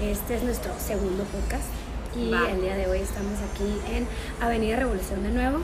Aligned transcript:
Este 0.00 0.36
es 0.36 0.42
nuestro 0.42 0.72
segundo 0.78 1.24
podcast 1.24 1.64
y 2.14 2.30
el 2.30 2.60
día 2.60 2.76
de 2.76 2.86
hoy 2.86 2.98
estamos 2.98 3.38
aquí 3.50 3.80
en 3.94 4.06
Avenida 4.44 4.76
Revolución 4.76 5.22
de 5.22 5.30
nuevo, 5.30 5.60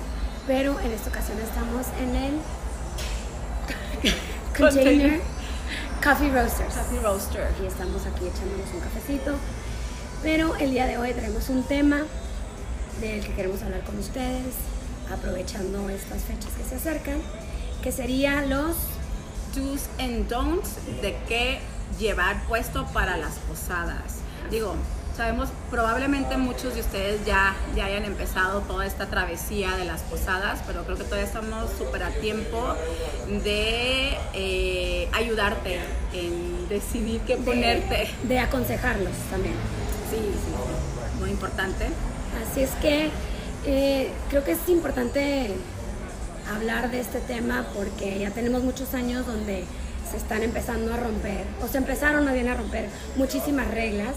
pero 0.47 0.81
en 0.81 0.91
esta 0.91 1.11
ocasión 1.11 1.39
estamos 1.39 1.87
en 2.01 2.17
el 2.17 2.33
Container 4.57 5.21
Coffee 6.03 6.31
Roasters. 6.33 6.75
Coffee 6.75 7.01
Roaster. 7.01 7.47
Y 7.63 7.67
estamos 7.67 8.07
aquí 8.07 8.27
echándonos 8.27 8.73
un 8.73 8.81
cafecito, 8.81 9.35
pero 10.23 10.57
el 10.57 10.71
día 10.71 10.87
de 10.87 10.97
hoy 10.97 11.13
traemos 11.13 11.51
un 11.51 11.63
tema 11.65 12.01
del 13.03 13.23
que 13.23 13.35
queremos 13.35 13.63
hablar 13.63 13.85
con 13.85 13.99
ustedes, 13.99 14.55
aprovechando 15.13 15.91
estas 15.91 16.23
fechas 16.23 16.53
que 16.57 16.65
se 16.65 16.77
acercan, 16.77 17.21
que 17.83 17.93
sería 17.93 18.41
los 18.47 18.77
do's 19.55 19.91
and 19.99 20.27
don'ts 20.29 20.77
de 21.03 21.19
qué 21.29 21.61
llevar 21.99 22.43
puesto 22.47 22.87
para 22.95 23.19
las 23.19 23.35
posadas. 23.41 24.22
Digo, 24.51 24.75
sabemos 25.17 25.51
probablemente 25.71 26.37
muchos 26.37 26.75
de 26.75 26.81
ustedes 26.81 27.25
ya, 27.25 27.55
ya 27.77 27.87
hayan 27.87 28.05
empezado 28.05 28.61
toda 28.61 28.87
esta 28.87 29.07
travesía 29.07 29.77
de 29.77 29.85
las 29.85 30.01
posadas, 30.03 30.61
pero 30.67 30.85
creo 30.85 30.97
que 30.97 31.05
todavía 31.05 31.27
estamos 31.27 31.71
súper 31.79 32.03
a 32.03 32.11
tiempo 32.11 32.75
de 33.45 34.17
eh, 34.35 35.09
ayudarte 35.13 35.81
en 36.13 36.69
decidir 36.69 37.21
qué 37.23 37.37
ponerte. 37.37 38.09
De 38.25 38.39
aconsejarlos 38.39 39.13
también. 39.31 39.55
Sí, 40.11 40.17
sí, 40.17 41.21
muy 41.21 41.31
importante. 41.31 41.89
Así 42.51 42.63
es 42.63 42.71
que 42.81 43.11
eh, 43.67 44.11
creo 44.31 44.45
que 44.45 44.53
es 44.53 44.69
importante 44.69 45.55
hablar 46.55 46.91
de 46.91 47.01
este 47.01 47.21
tema 47.21 47.67
porque 47.75 48.19
ya 48.19 48.31
tenemos 48.31 48.63
muchos 48.63 48.95
años 48.95 49.27
donde 49.27 49.65
se 50.11 50.17
están 50.17 50.43
empezando 50.43 50.93
a 50.93 50.97
romper, 50.97 51.45
o 51.63 51.69
se 51.69 51.79
empezaron 51.79 52.29
a 52.29 52.33
bien 52.33 52.49
a 52.49 52.55
romper 52.55 52.89
muchísimas 53.17 53.71
reglas 53.71 54.15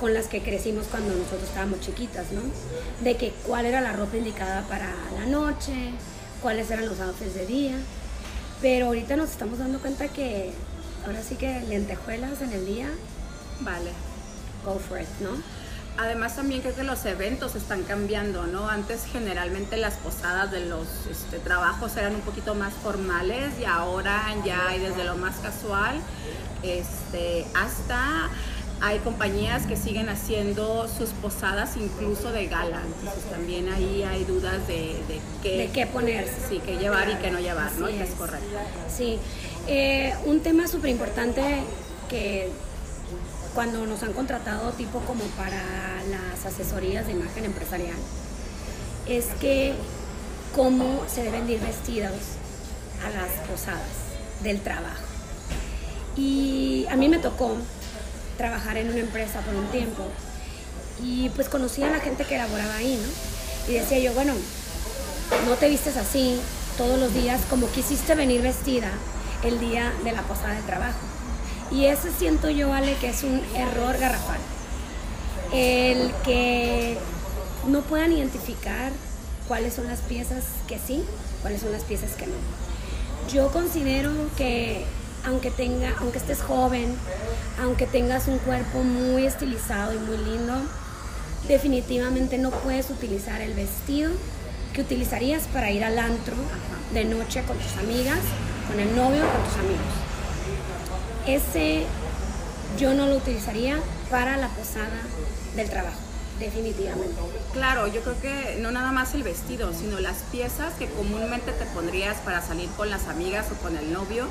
con 0.00 0.14
las 0.14 0.26
que 0.26 0.42
crecimos 0.42 0.86
cuando 0.86 1.14
nosotros 1.14 1.44
estábamos 1.44 1.80
chiquitas, 1.80 2.32
¿no? 2.32 2.42
De 3.02 3.16
que 3.16 3.32
cuál 3.46 3.66
era 3.66 3.80
la 3.80 3.92
ropa 3.92 4.16
indicada 4.16 4.62
para 4.68 4.94
la 5.14 5.26
noche, 5.26 5.92
cuáles 6.40 6.70
eran 6.70 6.86
los 6.86 7.00
outfits 7.00 7.34
de 7.34 7.46
día. 7.46 7.76
Pero 8.60 8.86
ahorita 8.86 9.16
nos 9.16 9.30
estamos 9.30 9.58
dando 9.58 9.80
cuenta 9.80 10.08
que 10.08 10.52
ahora 11.06 11.22
sí 11.22 11.36
que 11.36 11.60
lentejuelas 11.68 12.40
en 12.42 12.52
el 12.52 12.66
día. 12.66 12.88
Vale. 13.60 13.90
Go 14.64 14.78
for 14.78 15.00
it, 15.00 15.08
¿no? 15.20 15.30
Además 15.96 16.36
también 16.36 16.60
creo 16.60 16.76
que 16.76 16.84
los 16.84 17.04
eventos 17.06 17.56
están 17.56 17.82
cambiando, 17.82 18.46
¿no? 18.46 18.68
Antes 18.68 19.02
generalmente 19.10 19.76
las 19.76 19.94
posadas 19.94 20.52
de 20.52 20.64
los 20.66 20.86
este, 21.10 21.40
trabajos 21.40 21.96
eran 21.96 22.14
un 22.14 22.20
poquito 22.20 22.54
más 22.54 22.72
formales 22.72 23.58
y 23.60 23.64
ahora 23.64 24.22
ya 24.44 24.68
hay 24.68 24.78
desde 24.78 25.02
lo 25.02 25.16
más 25.16 25.38
casual 25.38 25.96
este, 26.62 27.46
hasta 27.54 28.28
hay 28.80 28.98
compañías 29.00 29.66
que 29.66 29.76
siguen 29.76 30.08
haciendo 30.08 30.88
sus 30.88 31.10
posadas 31.10 31.76
incluso 31.76 32.30
de 32.30 32.46
gala, 32.46 32.80
entonces 33.00 33.24
también 33.30 33.68
ahí 33.68 34.04
hay 34.04 34.24
dudas 34.24 34.66
de, 34.68 35.02
de 35.08 35.20
qué, 35.42 35.58
de 35.58 35.70
qué 35.70 35.86
ponerse. 35.86 36.34
Sí, 36.48 36.60
qué 36.64 36.76
llevar 36.76 37.10
y 37.10 37.16
qué 37.16 37.30
no 37.30 37.40
llevar, 37.40 37.72
¿no? 37.72 37.88
Es. 37.88 38.10
es. 38.10 38.14
correcto. 38.14 38.46
Sí, 38.94 39.18
eh, 39.66 40.14
un 40.26 40.40
tema 40.40 40.68
súper 40.68 40.90
importante 40.90 41.42
que 42.08 42.50
cuando 43.54 43.84
nos 43.86 44.02
han 44.04 44.12
contratado 44.12 44.70
tipo 44.72 45.00
como 45.00 45.24
para 45.36 45.60
las 46.10 46.46
asesorías 46.46 47.06
de 47.06 47.12
imagen 47.12 47.46
empresarial, 47.46 47.96
es 49.08 49.26
que 49.40 49.74
cómo 50.54 51.02
se 51.08 51.24
deben 51.24 51.50
ir 51.50 51.60
vestidos 51.60 52.12
a 53.04 53.10
las 53.10 53.48
posadas 53.48 53.82
del 54.42 54.60
trabajo. 54.60 55.02
Y 56.16 56.86
a 56.90 56.96
mí 56.96 57.08
me 57.08 57.18
tocó 57.18 57.56
trabajar 58.38 58.78
en 58.78 58.88
una 58.88 59.00
empresa 59.00 59.40
por 59.40 59.54
un 59.54 59.66
tiempo 59.66 60.04
y 61.02 61.28
pues 61.30 61.48
conocí 61.48 61.82
a 61.82 61.90
la 61.90 62.00
gente 62.00 62.24
que 62.24 62.36
elaboraba 62.36 62.76
ahí, 62.76 62.96
¿no? 62.96 63.72
Y 63.72 63.76
decía 63.76 63.98
yo, 63.98 64.14
bueno, 64.14 64.32
no 65.46 65.54
te 65.56 65.68
vistes 65.68 65.98
así 65.98 66.40
todos 66.78 66.98
los 66.98 67.12
días 67.12 67.42
como 67.50 67.70
quisiste 67.70 68.14
venir 68.14 68.40
vestida 68.40 68.90
el 69.44 69.60
día 69.60 69.92
de 70.04 70.12
la 70.12 70.22
posada 70.22 70.54
del 70.54 70.64
trabajo. 70.64 70.98
Y 71.70 71.84
ese 71.84 72.10
siento 72.10 72.48
yo, 72.48 72.72
Ale, 72.72 72.94
que 72.94 73.10
es 73.10 73.22
un 73.24 73.42
error 73.54 73.98
garrafal. 73.98 74.38
El 75.52 76.12
que 76.24 76.96
no 77.66 77.82
puedan 77.82 78.12
identificar 78.12 78.90
cuáles 79.46 79.74
son 79.74 79.86
las 79.86 80.00
piezas 80.00 80.44
que 80.66 80.78
sí, 80.78 81.04
cuáles 81.42 81.60
son 81.60 81.72
las 81.72 81.82
piezas 81.82 82.12
que 82.12 82.26
no. 82.26 82.34
Yo 83.32 83.50
considero 83.50 84.12
que 84.36 84.86
aunque 85.24 85.50
tenga, 85.50 85.94
aunque 86.00 86.18
estés 86.18 86.42
joven, 86.42 86.94
aunque 87.62 87.86
tengas 87.86 88.28
un 88.28 88.38
cuerpo 88.38 88.82
muy 88.82 89.26
estilizado 89.26 89.92
y 89.94 89.98
muy 89.98 90.16
lindo, 90.18 90.54
definitivamente 91.46 92.38
no 92.38 92.50
puedes 92.50 92.90
utilizar 92.90 93.40
el 93.40 93.54
vestido 93.54 94.12
que 94.72 94.82
utilizarías 94.82 95.44
para 95.48 95.70
ir 95.70 95.84
al 95.84 95.98
antro 95.98 96.34
de 96.92 97.04
noche 97.04 97.42
con 97.44 97.56
tus 97.58 97.76
amigas, 97.76 98.18
con 98.68 98.78
el 98.80 98.94
novio, 98.94 99.22
con 99.22 99.44
tus 99.44 99.58
amigos. 99.58 99.94
Ese 101.26 101.84
yo 102.78 102.94
no 102.94 103.06
lo 103.06 103.16
utilizaría 103.16 103.78
para 104.10 104.36
la 104.36 104.48
posada 104.48 105.02
del 105.56 105.68
trabajo, 105.68 105.98
definitivamente. 106.38 107.14
Claro, 107.52 107.86
yo 107.86 108.00
creo 108.02 108.20
que 108.20 108.58
no 108.60 108.70
nada 108.70 108.92
más 108.92 109.14
el 109.14 109.22
vestido, 109.22 109.72
sino 109.72 109.98
las 110.00 110.18
piezas 110.30 110.74
que 110.74 110.86
comúnmente 110.86 111.52
te 111.52 111.64
pondrías 111.66 112.16
para 112.18 112.40
salir 112.42 112.68
con 112.70 112.90
las 112.90 113.08
amigas 113.08 113.46
o 113.52 113.54
con 113.62 113.76
el 113.76 113.92
novio, 113.92 114.26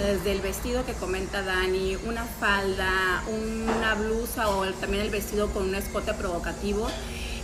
desde 0.00 0.32
el 0.32 0.40
vestido 0.40 0.86
que 0.86 0.92
comenta 0.92 1.42
Dani, 1.42 1.96
una 2.06 2.24
falda, 2.24 3.22
una 3.28 3.94
blusa 3.94 4.48
o 4.48 4.64
también 4.74 5.02
el 5.02 5.10
vestido 5.10 5.48
con 5.48 5.68
un 5.68 5.74
escote 5.74 6.14
provocativo. 6.14 6.88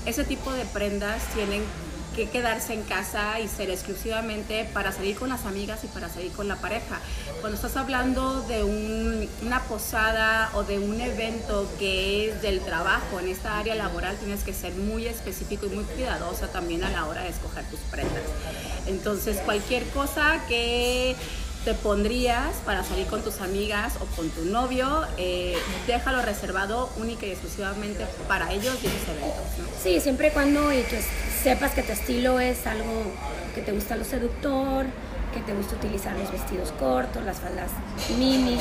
Ese 0.06 0.24
tipo 0.24 0.52
de 0.52 0.64
prendas 0.66 1.22
tienen 1.34 1.62
que 2.14 2.28
quedarse 2.28 2.72
en 2.72 2.82
casa 2.82 3.40
y 3.40 3.48
ser 3.48 3.70
exclusivamente 3.70 4.64
para 4.72 4.92
salir 4.92 5.16
con 5.16 5.28
las 5.28 5.44
amigas 5.44 5.84
y 5.84 5.88
para 5.88 6.08
salir 6.08 6.32
con 6.32 6.48
la 6.48 6.56
pareja. 6.56 7.00
Cuando 7.40 7.56
estás 7.56 7.76
hablando 7.76 8.42
de 8.42 8.62
una 8.64 9.60
posada 9.64 10.50
o 10.54 10.62
de 10.62 10.78
un 10.78 11.00
evento 11.00 11.68
que 11.78 12.30
es 12.30 12.42
del 12.42 12.60
trabajo 12.60 13.20
en 13.20 13.28
esta 13.28 13.58
área 13.58 13.74
laboral, 13.74 14.16
tienes 14.16 14.44
que 14.44 14.54
ser 14.54 14.74
muy 14.74 15.06
específico 15.06 15.66
y 15.66 15.70
muy 15.70 15.84
cuidadosa 15.84 16.48
también 16.48 16.84
a 16.84 16.90
la 16.90 17.06
hora 17.06 17.22
de 17.22 17.30
escoger 17.30 17.64
tus 17.64 17.80
prendas. 17.80 18.22
Entonces, 18.86 19.38
cualquier 19.38 19.84
cosa 19.90 20.40
que 20.48 21.16
te 21.64 21.72
pondrías 21.72 22.56
para 22.66 22.84
salir 22.84 23.06
con 23.06 23.22
tus 23.22 23.40
amigas 23.40 23.94
o 24.00 24.16
con 24.16 24.28
tu 24.28 24.44
novio, 24.44 25.02
eh, 25.16 25.56
déjalo 25.86 26.20
reservado 26.20 26.90
única 26.98 27.26
y 27.26 27.30
exclusivamente 27.30 28.04
para 28.28 28.52
ellos 28.52 28.76
y 28.82 28.86
esos 28.86 29.08
eventos. 29.08 29.44
Sí, 29.82 30.00
siempre 30.00 30.28
y 30.28 30.30
cuando 30.30 30.72
y 30.72 30.82
que 30.82 31.00
sepas 31.42 31.72
que 31.72 31.82
tu 31.82 31.92
estilo 31.92 32.38
es 32.38 32.66
algo 32.66 33.04
que 33.54 33.62
te 33.62 33.72
gusta 33.72 33.96
lo 33.96 34.04
seductor, 34.04 34.84
que 35.32 35.40
te 35.40 35.54
gusta 35.54 35.76
utilizar 35.76 36.16
los 36.16 36.30
vestidos 36.30 36.70
cortos, 36.72 37.24
las 37.24 37.38
faldas 37.38 37.70
mini, 38.18 38.58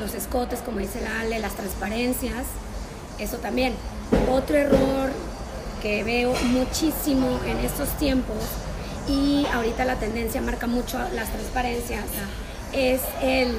los 0.00 0.12
escotes, 0.14 0.60
como 0.60 0.78
dice 0.78 1.06
Ale, 1.06 1.38
las 1.38 1.54
transparencias, 1.54 2.44
eso 3.18 3.36
también. 3.38 3.74
Otro 4.30 4.56
error 4.56 5.10
que 5.80 6.02
veo 6.02 6.34
muchísimo 6.44 7.40
en 7.46 7.58
estos 7.58 7.88
tiempos 7.98 8.36
y 9.08 9.46
ahorita 9.52 9.84
la 9.84 9.96
tendencia 9.96 10.40
marca 10.40 10.66
mucho 10.66 10.98
las 11.14 11.30
transparencias, 11.30 12.04
es 12.72 13.00
el 13.22 13.56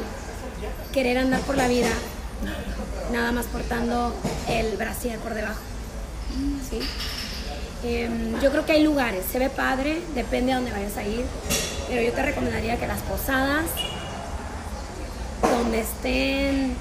querer 0.91 1.17
andar 1.17 1.41
por 1.41 1.57
la 1.57 1.67
vida 1.67 1.89
nada 3.11 3.31
más 3.31 3.45
portando 3.47 4.13
el 4.47 4.77
brasier 4.77 5.19
por 5.19 5.33
debajo. 5.33 5.61
¿sí? 6.69 6.79
Em, 7.83 8.39
yo 8.41 8.49
creo 8.51 8.65
que 8.65 8.73
hay 8.73 8.83
lugares, 8.83 9.25
se 9.31 9.39
ve 9.39 9.49
padre, 9.49 10.01
depende 10.15 10.53
a 10.53 10.55
dónde 10.55 10.71
vayas 10.71 10.95
a 10.97 11.03
ir, 11.03 11.25
pero 11.87 12.01
yo 12.01 12.13
te 12.13 12.23
recomendaría 12.23 12.79
que 12.79 12.87
las 12.87 13.01
posadas, 13.01 13.65
donde 15.41 15.81
estén 15.81 16.75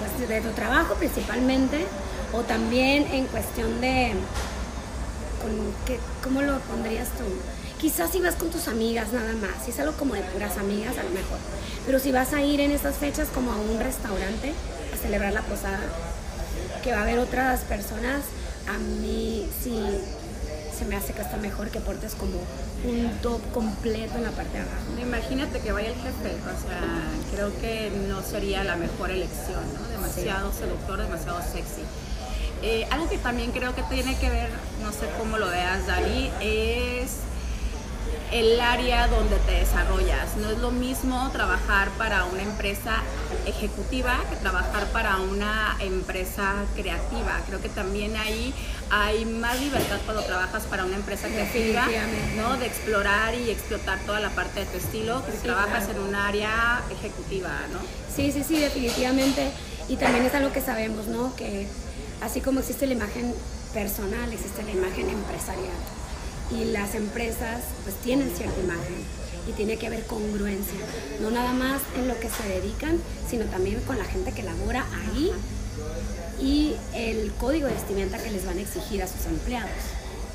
pues, 0.00 0.28
de 0.28 0.40
tu 0.40 0.50
trabajo 0.50 0.94
principalmente, 0.94 1.86
o 2.32 2.40
también 2.40 3.06
en 3.12 3.26
cuestión 3.26 3.80
de 3.80 4.14
¿cómo 6.22 6.42
lo 6.42 6.58
pondrías 6.60 7.08
tú? 7.10 7.24
Quizás 7.80 8.10
si 8.10 8.20
vas 8.20 8.36
con 8.36 8.50
tus 8.50 8.68
amigas 8.68 9.12
nada 9.12 9.32
más, 9.32 9.64
si 9.64 9.72
es 9.72 9.80
algo 9.80 9.92
como 9.94 10.14
de 10.14 10.22
puras 10.22 10.56
amigas 10.56 10.96
a 10.98 11.02
lo 11.02 11.10
mejor, 11.10 11.38
pero 11.84 11.98
si 11.98 12.12
vas 12.12 12.32
a 12.32 12.40
ir 12.40 12.60
en 12.60 12.70
estas 12.70 12.96
fechas 12.96 13.28
como 13.34 13.52
a 13.52 13.56
un 13.56 13.80
restaurante 13.80 14.52
a 14.94 14.96
celebrar 14.96 15.32
la 15.32 15.42
posada, 15.42 15.80
que 16.82 16.92
va 16.92 16.98
a 16.98 17.02
haber 17.02 17.18
otras 17.18 17.60
personas, 17.62 18.22
a 18.68 18.78
mí 18.78 19.48
sí 19.62 19.80
se 20.78 20.84
me 20.84 20.96
hace 20.96 21.12
que 21.12 21.22
está 21.22 21.36
mejor 21.36 21.70
que 21.70 21.80
portes 21.80 22.14
como 22.14 22.38
un 22.84 23.10
top 23.20 23.40
completo 23.52 24.16
en 24.16 24.24
la 24.24 24.30
parte 24.30 24.58
de 24.58 24.60
abajo. 24.60 25.00
Imagínate 25.00 25.60
que 25.60 25.72
vaya 25.72 25.88
el 25.88 25.94
jefe, 25.94 26.36
o 26.42 26.68
sea, 26.68 26.80
creo 27.32 27.52
que 27.60 27.92
no 28.08 28.22
sería 28.22 28.64
la 28.64 28.76
mejor 28.76 29.10
elección, 29.10 29.62
¿no? 29.74 29.88
Demasiado 29.88 30.52
seductor, 30.52 31.02
demasiado 31.02 31.40
sexy. 31.42 31.82
Eh, 32.62 32.86
algo 32.90 33.08
que 33.08 33.18
también 33.18 33.50
creo 33.50 33.74
que 33.74 33.82
tiene 33.82 34.16
que 34.16 34.30
ver, 34.30 34.50
no 34.82 34.92
sé 34.92 35.08
cómo 35.18 35.36
lo 35.36 35.48
veas, 35.48 35.86
Dani, 35.86 36.30
es 36.40 37.16
el 38.32 38.60
área 38.60 39.08
donde 39.08 39.36
te 39.38 39.52
desarrollas. 39.52 40.36
No 40.36 40.50
es 40.50 40.58
lo 40.58 40.70
mismo 40.70 41.28
trabajar 41.32 41.90
para 41.98 42.24
una 42.24 42.42
empresa 42.42 43.02
ejecutiva 43.46 44.18
que 44.30 44.36
trabajar 44.36 44.86
para 44.86 45.18
una 45.18 45.76
empresa 45.80 46.54
creativa. 46.74 47.40
Creo 47.46 47.60
que 47.60 47.68
también 47.68 48.16
ahí 48.16 48.54
hay 48.90 49.24
más 49.26 49.60
libertad 49.60 49.98
cuando 50.04 50.22
trabajas 50.22 50.64
para 50.64 50.84
una 50.84 50.96
empresa 50.96 51.28
creativa, 51.28 51.84
¿no? 52.36 52.56
De 52.56 52.66
explorar 52.66 53.34
y 53.34 53.50
explotar 53.50 53.98
toda 54.06 54.20
la 54.20 54.30
parte 54.30 54.60
de 54.60 54.66
tu 54.66 54.78
estilo, 54.78 55.24
que 55.26 55.32
si 55.32 55.38
trabajas 55.38 55.88
en 55.88 55.98
un 55.98 56.14
área 56.14 56.80
ejecutiva, 56.90 57.50
¿no? 57.72 57.80
Sí, 58.14 58.32
sí, 58.32 58.44
sí, 58.44 58.58
definitivamente. 58.58 59.50
Y 59.88 59.96
también 59.96 60.24
es 60.24 60.34
algo 60.34 60.52
que 60.52 60.60
sabemos, 60.60 61.06
¿no? 61.06 61.34
Que 61.36 61.66
así 62.22 62.40
como 62.40 62.60
existe 62.60 62.86
la 62.86 62.94
imagen 62.94 63.34
personal, 63.72 64.32
existe 64.32 64.62
la 64.62 64.70
imagen 64.70 65.08
empresarial. 65.08 65.76
Y 66.50 66.66
las 66.66 66.94
empresas 66.94 67.62
pues 67.84 67.96
tienen 67.96 68.30
cierta 68.34 68.60
imagen 68.60 69.04
y 69.48 69.52
tiene 69.52 69.76
que 69.76 69.86
haber 69.86 70.06
congruencia, 70.06 70.78
no 71.20 71.30
nada 71.30 71.52
más 71.52 71.82
en 71.96 72.06
lo 72.06 72.18
que 72.20 72.28
se 72.28 72.46
dedican, 72.48 72.98
sino 73.28 73.44
también 73.46 73.80
con 73.80 73.98
la 73.98 74.04
gente 74.04 74.32
que 74.32 74.42
labora 74.42 74.84
ahí 75.04 75.32
y 76.40 76.76
el 76.94 77.32
código 77.32 77.66
de 77.66 77.74
vestimenta 77.74 78.18
que 78.18 78.30
les 78.30 78.44
van 78.44 78.58
a 78.58 78.60
exigir 78.60 79.02
a 79.02 79.08
sus 79.08 79.26
empleados. 79.26 79.70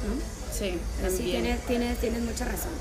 ¿no? 0.08 0.54
Sí, 0.54 0.80
Así 1.06 1.24
tienes, 1.24 1.60
tienes, 1.68 1.98
tienes 2.00 2.22
mucha 2.22 2.46
razón. 2.46 2.72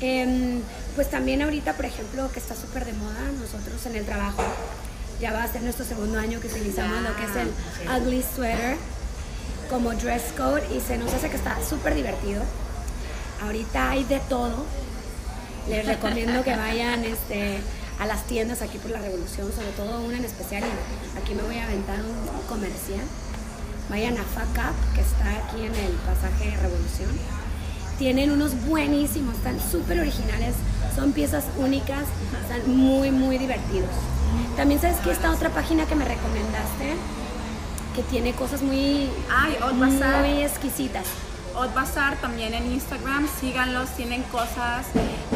Em, 0.00 0.60
pues 0.94 1.10
también 1.10 1.42
ahorita, 1.42 1.74
por 1.74 1.84
ejemplo, 1.84 2.30
que 2.32 2.40
está 2.40 2.54
súper 2.56 2.84
de 2.84 2.92
moda, 2.94 3.20
nosotros 3.38 3.84
en 3.86 3.96
el 3.96 4.04
trabajo, 4.04 4.42
ya 5.20 5.32
va 5.32 5.44
a 5.44 5.48
ser 5.52 5.62
nuestro 5.62 5.84
segundo 5.84 6.18
año 6.18 6.40
que 6.40 6.48
utilizamos 6.48 7.02
lo 7.02 7.16
que 7.16 7.24
es 7.24 7.36
el 7.36 7.50
ugly 7.96 8.22
sweater 8.34 8.76
como 9.70 9.92
dress 9.92 10.32
code 10.36 10.62
y 10.74 10.80
se 10.80 10.98
nos 10.98 11.12
hace 11.12 11.30
que 11.30 11.36
está 11.36 11.56
súper 11.68 11.94
divertido. 11.94 12.42
Ahorita 13.42 13.90
hay 13.90 14.04
de 14.04 14.20
todo. 14.28 14.64
Les 15.68 15.86
recomiendo 15.86 16.42
que 16.42 16.54
vayan 16.54 17.04
este, 17.04 17.58
a 17.98 18.06
las 18.06 18.26
tiendas 18.26 18.62
aquí 18.62 18.78
por 18.78 18.90
la 18.90 19.00
Revolución, 19.00 19.50
sobre 19.52 19.70
todo 19.72 20.00
una 20.00 20.18
en 20.18 20.24
especial. 20.24 20.62
Y 20.62 21.18
aquí 21.18 21.34
me 21.34 21.42
voy 21.42 21.56
a 21.58 21.64
aventar 21.64 21.98
un 22.00 22.46
comercial. 22.46 23.04
Vayan 23.88 24.16
a 24.16 24.22
Fuck 24.22 24.58
Up, 24.58 24.94
que 24.94 25.00
está 25.00 25.30
aquí 25.44 25.64
en 25.64 25.74
el 25.74 25.92
pasaje 26.06 26.56
Revolución. 26.60 27.10
Tienen 27.98 28.30
unos 28.30 28.54
buenísimos, 28.66 29.36
están 29.36 29.58
súper 29.60 30.00
originales, 30.00 30.54
son 30.94 31.12
piezas 31.12 31.44
únicas, 31.58 32.04
están 32.42 32.76
muy, 32.76 33.10
muy 33.10 33.38
divertidos. 33.38 33.90
También 34.56 34.80
sabes 34.80 34.98
que 34.98 35.10
esta 35.10 35.30
otra 35.30 35.50
página 35.50 35.86
que 35.86 35.94
me 35.94 36.04
recomendaste, 36.04 36.94
que 37.94 38.02
tiene 38.04 38.32
cosas 38.32 38.62
muy, 38.62 39.08
Ay, 39.30 39.56
Odd 39.62 39.78
Bazaar. 39.78 40.20
muy 40.26 40.42
exquisitas. 40.42 41.04
Odd 41.56 41.72
Bazaar 41.74 42.16
también 42.16 42.52
en 42.54 42.72
Instagram, 42.72 43.28
síganlos, 43.40 43.90
tienen 43.90 44.22
cosas 44.24 44.86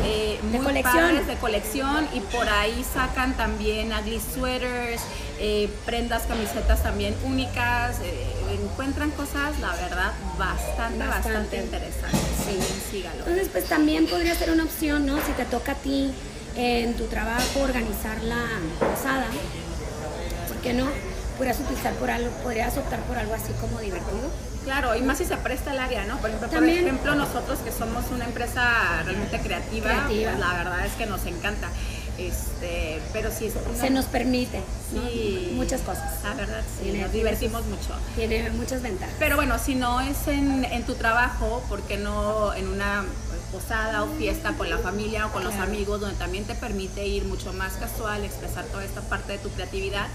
eh, 0.05 0.41
muy 0.51 0.59
colección. 0.59 0.95
padres 0.97 1.27
de 1.29 1.35
colección 1.37 2.09
y 2.13 2.21
por 2.21 2.49
ahí 2.49 2.85
sacan 2.93 3.35
también 3.37 3.93
ugly 3.93 4.21
sweaters, 4.35 5.01
eh, 5.39 5.71
prendas, 5.87 6.23
camisetas 6.25 6.83
también 6.83 7.15
únicas, 7.25 8.01
eh, 8.03 8.35
encuentran 8.61 9.11
cosas, 9.13 9.61
la 9.61 9.71
verdad, 9.77 10.13
bastante, 10.37 10.99
bastante, 10.99 11.07
Bastante. 11.33 11.57
interesantes. 11.59 12.21
Sí. 12.45 12.59
síganlo. 12.91 13.21
Entonces, 13.21 13.49
pues 13.53 13.67
también 13.67 14.07
podría 14.07 14.35
ser 14.35 14.51
una 14.51 14.65
opción, 14.65 15.07
¿no? 15.07 15.19
Si 15.25 15.31
te 15.33 15.45
toca 15.45 15.73
a 15.73 15.75
ti 15.77 16.13
en 16.59 16.95
tu 16.97 17.05
trabajo 17.07 17.61
organizar 17.61 18.21
la 18.25 18.45
posada, 18.81 19.27
¿por 20.49 20.57
qué 20.59 20.73
no? 20.75 20.87
Podrías 21.37 21.61
utilizar 21.61 21.93
por 21.95 22.11
algo, 22.11 22.31
podrías 22.43 22.77
optar 22.77 22.99
por 23.03 23.17
algo 23.17 23.33
así 23.35 23.53
como 23.61 23.79
divertido. 23.79 24.29
Claro, 24.65 24.97
y 24.97 25.03
más 25.03 25.19
si 25.19 25.25
se 25.25 25.37
presta 25.37 25.73
el 25.73 25.79
área, 25.79 26.05
¿no? 26.05 26.19
Por 26.19 26.31
ejemplo, 26.31 26.49
por 26.51 26.69
ejemplo 26.69 27.15
nosotros 27.15 27.61
que 27.61 27.71
somos 27.71 28.05
una 28.13 28.25
empresa 28.25 29.03
realmente 29.05 29.39
creativa, 29.41 29.85
Creativa. 29.87 30.33
pues, 30.33 30.41
la 30.41 30.53
verdad 30.55 30.85
es 30.87 30.93
que 30.95 31.07
nos 31.07 31.25
encanta. 31.27 31.69
Este, 32.19 33.01
pero 33.13 33.31
sí 33.31 33.49
una- 33.71 33.81
Se 33.81 33.91
nos 33.91 34.07
permite 34.07 34.61
muchas 35.55 35.81
cosas. 35.83 36.13
La 36.25 36.35
verdad, 36.35 36.63
sí, 36.77 36.83
Tiene- 36.91 37.03
nos 37.03 37.13
divertimos 37.13 37.65
mucho. 37.67 37.95
Tiene 38.17 38.51
muchas 38.51 38.83
ventajas. 38.83 39.15
Pero 39.21 39.37
bueno, 39.37 39.57
si 39.61 39.77
no 39.77 40.01
es 40.01 40.27
en, 40.27 40.65
en 40.65 40.83
tu 40.83 40.97
trabajo, 40.97 41.63
¿por 41.69 41.81
qué 41.83 41.97
no 41.97 42.53
en 42.55 42.67
una 42.67 43.05
posada 43.53 44.03
o 44.05 44.09
fiesta 44.17 44.53
con 44.55 44.69
la 44.71 44.79
familia 44.79 45.27
o 45.27 45.33
con 45.33 45.45
los 45.45 45.55
amigos, 45.55 46.01
donde 46.01 46.17
también 46.17 46.45
te 46.45 46.55
permite 46.55 47.07
ir 47.07 47.25
mucho 47.25 47.53
más 47.53 47.75
casual, 47.75 48.25
expresar 48.25 48.65
toda 48.67 48.85
esta 48.85 49.01
parte 49.03 49.33
de 49.33 49.39
tu 49.39 49.51
creatividad? 49.51 50.07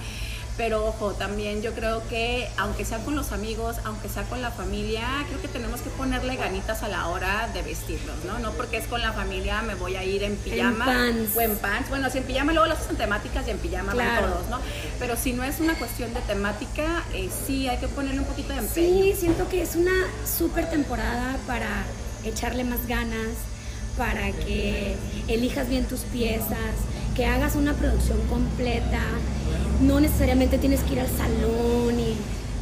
Pero 0.56 0.85
ojo, 0.85 1.13
también 1.13 1.63
yo 1.63 1.74
creo 1.74 2.07
que 2.09 2.47
aunque 2.57 2.85
sea 2.85 3.00
con 3.00 3.15
los 3.15 3.31
amigos, 3.31 3.77
aunque 3.85 4.07
sea 4.07 4.21
con 4.21 4.39
la 4.44 4.51
familia, 4.51 5.01
creo 5.27 5.41
que 5.41 5.47
tenemos 5.47 5.81
que 5.81 5.89
ponerle 5.89 6.35
ganitas 6.35 6.83
a 6.83 6.89
la 6.89 7.07
hora 7.07 7.50
de 7.56 7.63
vestirnos, 7.63 8.24
¿no? 8.27 8.38
No 8.38 8.51
porque 8.51 8.77
es 8.77 8.85
con 8.85 9.01
la 9.01 9.12
familia 9.13 9.63
me 9.63 9.74
voy 9.74 9.95
a 9.95 10.03
ir 10.03 10.21
en 10.21 10.36
pijama 10.36 10.86
pants. 10.86 11.36
o 11.36 11.41
en 11.41 11.57
pants. 11.57 11.89
Bueno, 11.89 12.07
si 12.12 12.19
en 12.19 12.25
pijama 12.25 12.53
luego 12.53 12.68
las 12.68 12.81
hacen 12.81 12.97
temáticas 12.97 13.47
y 13.47 13.50
en 13.50 13.57
pijama 13.57 13.95
van 13.95 14.06
Claro. 14.06 14.27
todos, 14.27 14.47
¿no? 14.50 14.59
Pero 15.00 15.18
si 15.18 15.33
no 15.33 15.44
es 15.44 15.59
una 15.59 15.74
cuestión 15.74 16.13
de 16.13 16.21
temática, 16.21 17.03
eh, 17.15 17.31
sí 17.47 17.68
hay 17.68 17.77
que 17.79 17.88
ponerle 17.88 18.19
un 18.19 18.27
poquito 18.27 18.50
de 18.53 18.59
empeño. 18.59 19.06
Sí, 19.06 19.15
siento 19.19 19.50
que 19.50 19.63
es 19.63 19.75
una 19.75 20.06
súper 20.24 20.69
temporada 20.69 21.36
para 21.47 21.83
echarle 22.25 22.64
más 22.64 22.88
ganas, 22.88 23.36
para 23.98 24.31
que 24.31 24.96
elijas 25.28 25.70
bien 25.70 25.86
tus 25.86 26.02
piezas, 26.02 26.75
que 27.16 27.25
hagas 27.25 27.56
una 27.56 27.74
producción 27.74 28.20
completa. 28.28 29.02
No 29.81 30.00
necesariamente 30.00 30.58
tienes 30.58 30.81
que 30.81 30.94
ir 30.94 31.00
al 31.00 31.10
salón 31.10 32.00
y 32.00 32.16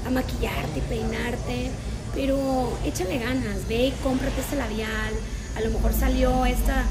a 0.06 0.12
maquillarte 0.12 0.80
y 0.80 0.82
peinarte, 0.82 1.72
pero 2.14 2.78
échale 2.86 3.20
ganas, 3.20 3.68
ve 3.70 3.88
y 3.88 3.92
cómprate 4.04 4.42
ese 4.42 4.56
labial. 4.58 5.14
A 5.56 5.62
lo 5.62 5.70
mejor 5.72 5.94
salió 5.94 6.46
esta 6.46 6.84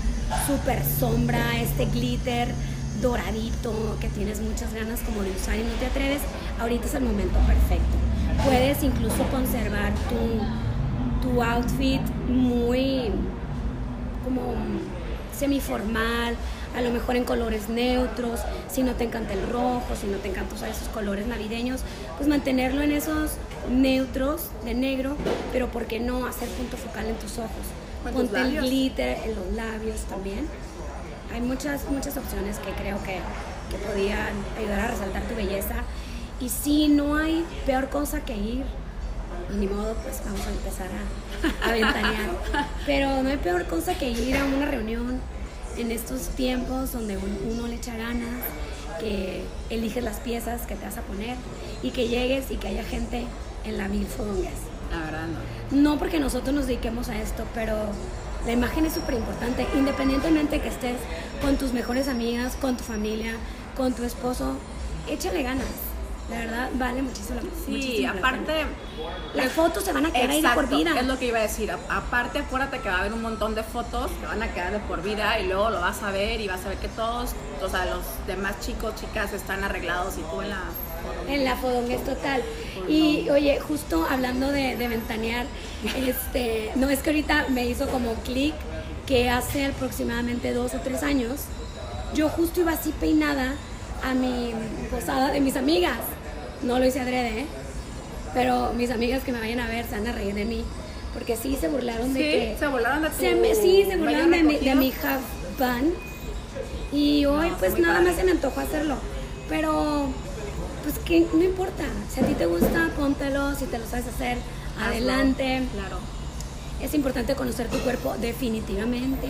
súper 0.46 0.82
sombra, 0.98 1.60
este 1.60 1.86
glitter 1.86 2.48
doradito 3.02 3.96
que 4.00 4.08
tienes 4.08 4.40
muchas 4.40 4.72
ganas 4.74 5.00
como 5.00 5.22
de 5.22 5.30
usar 5.30 5.56
y 5.56 5.62
no 5.62 5.72
te 5.80 5.86
atreves, 5.86 6.20
ahorita 6.60 6.86
es 6.86 6.94
el 6.94 7.02
momento 7.02 7.38
perfecto. 7.46 7.96
Puedes 8.44 8.82
incluso 8.82 9.24
conservar 9.30 9.92
tu, 10.08 10.69
tu 11.22 11.42
outfit 11.42 12.00
muy 12.28 13.10
como 14.24 14.54
semiformal, 15.36 16.36
a 16.76 16.80
lo 16.82 16.90
mejor 16.90 17.16
en 17.16 17.24
colores 17.24 17.68
neutros, 17.68 18.40
si 18.70 18.82
no 18.82 18.92
te 18.92 19.04
encanta 19.04 19.32
el 19.32 19.48
rojo, 19.48 19.86
si 20.00 20.06
no 20.06 20.18
te 20.18 20.28
encanta 20.28 20.54
usar 20.54 20.68
esos 20.68 20.88
colores 20.88 21.26
navideños, 21.26 21.80
pues 22.16 22.28
mantenerlo 22.28 22.82
en 22.82 22.92
esos 22.92 23.32
neutros 23.70 24.48
de 24.64 24.74
negro, 24.74 25.16
pero 25.52 25.68
¿por 25.68 25.86
qué 25.86 26.00
no 26.00 26.26
hacer 26.26 26.48
punto 26.50 26.76
focal 26.76 27.06
en 27.06 27.16
tus 27.16 27.38
ojos? 27.38 27.50
Ponte 28.12 28.40
el 28.40 28.60
glitter 28.60 29.18
en 29.24 29.34
los 29.34 29.52
labios 29.54 30.00
también. 30.02 30.46
Hay 31.32 31.40
muchas, 31.40 31.88
muchas 31.90 32.16
opciones 32.16 32.58
que 32.58 32.70
creo 32.72 32.98
que, 33.02 33.18
que 33.70 33.76
podían 33.86 34.34
ayudar 34.58 34.80
a 34.80 34.88
resaltar 34.88 35.22
tu 35.24 35.34
belleza. 35.34 35.76
Y 36.40 36.48
sí, 36.48 36.88
no 36.88 37.16
hay 37.16 37.44
peor 37.66 37.90
cosa 37.90 38.20
que 38.20 38.36
ir. 38.36 38.64
Ni 39.58 39.66
modo, 39.66 39.94
pues 40.02 40.20
vamos 40.24 40.46
a 40.46 40.50
empezar 40.50 40.88
a, 41.64 41.68
a 41.68 41.72
ventanear. 41.72 42.30
Pero 42.86 43.22
no 43.22 43.28
hay 43.28 43.36
peor 43.38 43.66
cosa 43.66 43.94
que 43.94 44.10
ir 44.10 44.36
a 44.36 44.44
una 44.44 44.66
reunión 44.66 45.20
en 45.76 45.90
estos 45.90 46.28
tiempos 46.30 46.92
donde 46.92 47.16
un- 47.16 47.38
uno 47.52 47.66
le 47.66 47.76
echa 47.76 47.96
ganas, 47.96 48.42
que 49.00 49.44
eliges 49.70 50.04
las 50.04 50.16
piezas 50.20 50.62
que 50.66 50.74
te 50.76 50.84
vas 50.84 50.98
a 50.98 51.02
poner 51.02 51.36
y 51.82 51.90
que 51.90 52.08
llegues 52.08 52.50
y 52.50 52.56
que 52.56 52.68
haya 52.68 52.84
gente 52.84 53.24
en 53.64 53.78
la 53.78 53.88
mil 53.88 54.06
fodongas. 54.06 54.52
La 54.90 54.98
verdad, 55.00 55.26
no. 55.70 55.80
No 55.92 55.98
porque 55.98 56.18
nosotros 56.20 56.54
nos 56.54 56.66
dediquemos 56.66 57.08
a 57.08 57.16
esto, 57.20 57.44
pero 57.54 57.76
la 58.44 58.52
imagen 58.52 58.84
es 58.86 58.92
súper 58.94 59.14
importante. 59.14 59.66
Independientemente 59.74 60.60
que 60.60 60.68
estés 60.68 60.96
con 61.40 61.56
tus 61.56 61.72
mejores 61.72 62.08
amigas, 62.08 62.56
con 62.60 62.76
tu 62.76 62.84
familia, 62.84 63.32
con 63.76 63.92
tu 63.94 64.02
esposo, 64.04 64.54
échale 65.08 65.42
ganas. 65.42 65.66
La 66.30 66.38
verdad, 66.38 66.70
vale 66.74 67.02
muchísimo, 67.02 67.40
Sí, 67.40 67.70
muchísimo 67.70 68.12
la 68.12 68.18
aparte. 68.18 68.52
Las 69.34 69.52
fotos 69.52 69.84
se 69.84 69.92
van 69.92 70.06
a 70.06 70.12
quedar 70.12 70.30
ahí 70.30 70.40
de 70.40 70.48
por 70.48 70.68
vida. 70.68 71.00
es 71.00 71.06
lo 71.06 71.18
que 71.18 71.26
iba 71.26 71.38
a 71.38 71.42
decir. 71.42 71.72
Aparte, 71.88 72.38
acuérdate 72.38 72.78
que 72.78 72.88
va 72.88 72.96
a 72.96 73.00
haber 73.00 73.12
un 73.12 73.22
montón 73.22 73.54
de 73.54 73.64
fotos 73.64 74.10
que 74.20 74.26
van 74.26 74.42
a 74.42 74.52
quedar 74.52 74.72
de 74.72 74.78
por 74.80 75.02
vida 75.02 75.40
y 75.40 75.48
luego 75.48 75.70
lo 75.70 75.80
vas 75.80 76.02
a 76.02 76.10
ver 76.10 76.40
y 76.40 76.46
vas 76.46 76.64
a 76.64 76.68
ver 76.68 76.78
que 76.78 76.88
todos, 76.88 77.30
o 77.62 77.68
sea, 77.68 77.84
los 77.86 78.04
demás 78.26 78.60
chicos, 78.60 78.94
chicas 78.94 79.32
están 79.32 79.64
arreglados 79.64 80.14
y 80.18 80.22
tú 80.22 80.40
en 80.40 80.50
la... 80.50 80.62
En 81.28 81.44
la 81.44 81.56
fodonguez 81.56 82.04
total. 82.04 82.42
Y 82.88 83.28
oye, 83.30 83.58
justo 83.60 84.06
hablando 84.08 84.52
de, 84.52 84.76
de 84.76 84.88
ventanear, 84.88 85.46
este, 85.96 86.70
no 86.76 86.88
es 86.88 87.00
que 87.00 87.10
ahorita 87.10 87.46
me 87.48 87.66
hizo 87.66 87.88
como 87.88 88.14
clic 88.16 88.54
que 89.06 89.28
hace 89.28 89.66
aproximadamente 89.66 90.52
dos 90.52 90.74
o 90.74 90.78
tres 90.78 91.02
años, 91.02 91.40
yo 92.14 92.28
justo 92.28 92.60
iba 92.60 92.72
así 92.72 92.92
peinada 92.92 93.54
a 94.04 94.14
mi 94.14 94.52
posada 94.90 95.32
de 95.32 95.40
mis 95.40 95.56
amigas. 95.56 95.98
No 96.62 96.78
lo 96.78 96.86
hice 96.86 97.00
adrede, 97.00 97.40
¿eh? 97.40 97.46
Pero 98.34 98.72
mis 98.76 98.90
amigas 98.90 99.22
que 99.24 99.32
me 99.32 99.40
vayan 99.40 99.60
a 99.60 99.68
ver 99.68 99.86
se 99.86 99.92
van 99.98 100.06
a 100.06 100.12
reír 100.12 100.34
de 100.34 100.44
mí. 100.44 100.64
Porque 101.14 101.36
sí 101.36 101.56
se 101.60 101.68
burlaron 101.68 102.12
de 102.14 102.20
Sí, 102.20 102.24
que... 102.30 102.56
se 102.58 102.66
burlaron 102.68 103.02
de 103.02 103.10
tu 103.10 103.16
Se 103.16 103.34
me- 103.34 103.54
sí, 103.54 103.84
se 103.88 103.96
burlaron 103.96 104.30
de 104.30 104.42
mi, 104.44 104.56
de 104.56 104.74
mi 104.76 104.92
half. 105.02 105.22
Y 106.92 107.24
hoy 107.26 107.50
No, 107.50 107.56
pues 107.58 107.78
nada 107.78 107.94
padre. 107.94 108.08
más 108.10 108.16
se 108.16 108.24
me 108.24 108.30
antojó 108.32 108.60
hacerlo. 108.60 108.96
Pero 109.48 110.06
pues 110.84 110.98
que 111.00 111.26
no 111.32 111.42
importa. 111.42 111.84
Si 112.14 112.20
a 112.20 112.26
ti 112.26 112.34
te 112.34 112.46
gusta, 112.46 112.90
póntelo. 112.96 113.54
Si 113.56 113.66
te 113.66 113.78
lo 113.78 113.86
sabes 113.86 114.06
hacer, 114.06 114.38
Hazlo, 114.78 114.86
adelante. 114.92 115.62
Claro. 115.74 115.98
Es 116.80 116.94
importante 116.94 117.34
conocer 117.34 117.68
tu 117.68 117.78
cuerpo 117.80 118.14
definitivamente. 118.20 119.28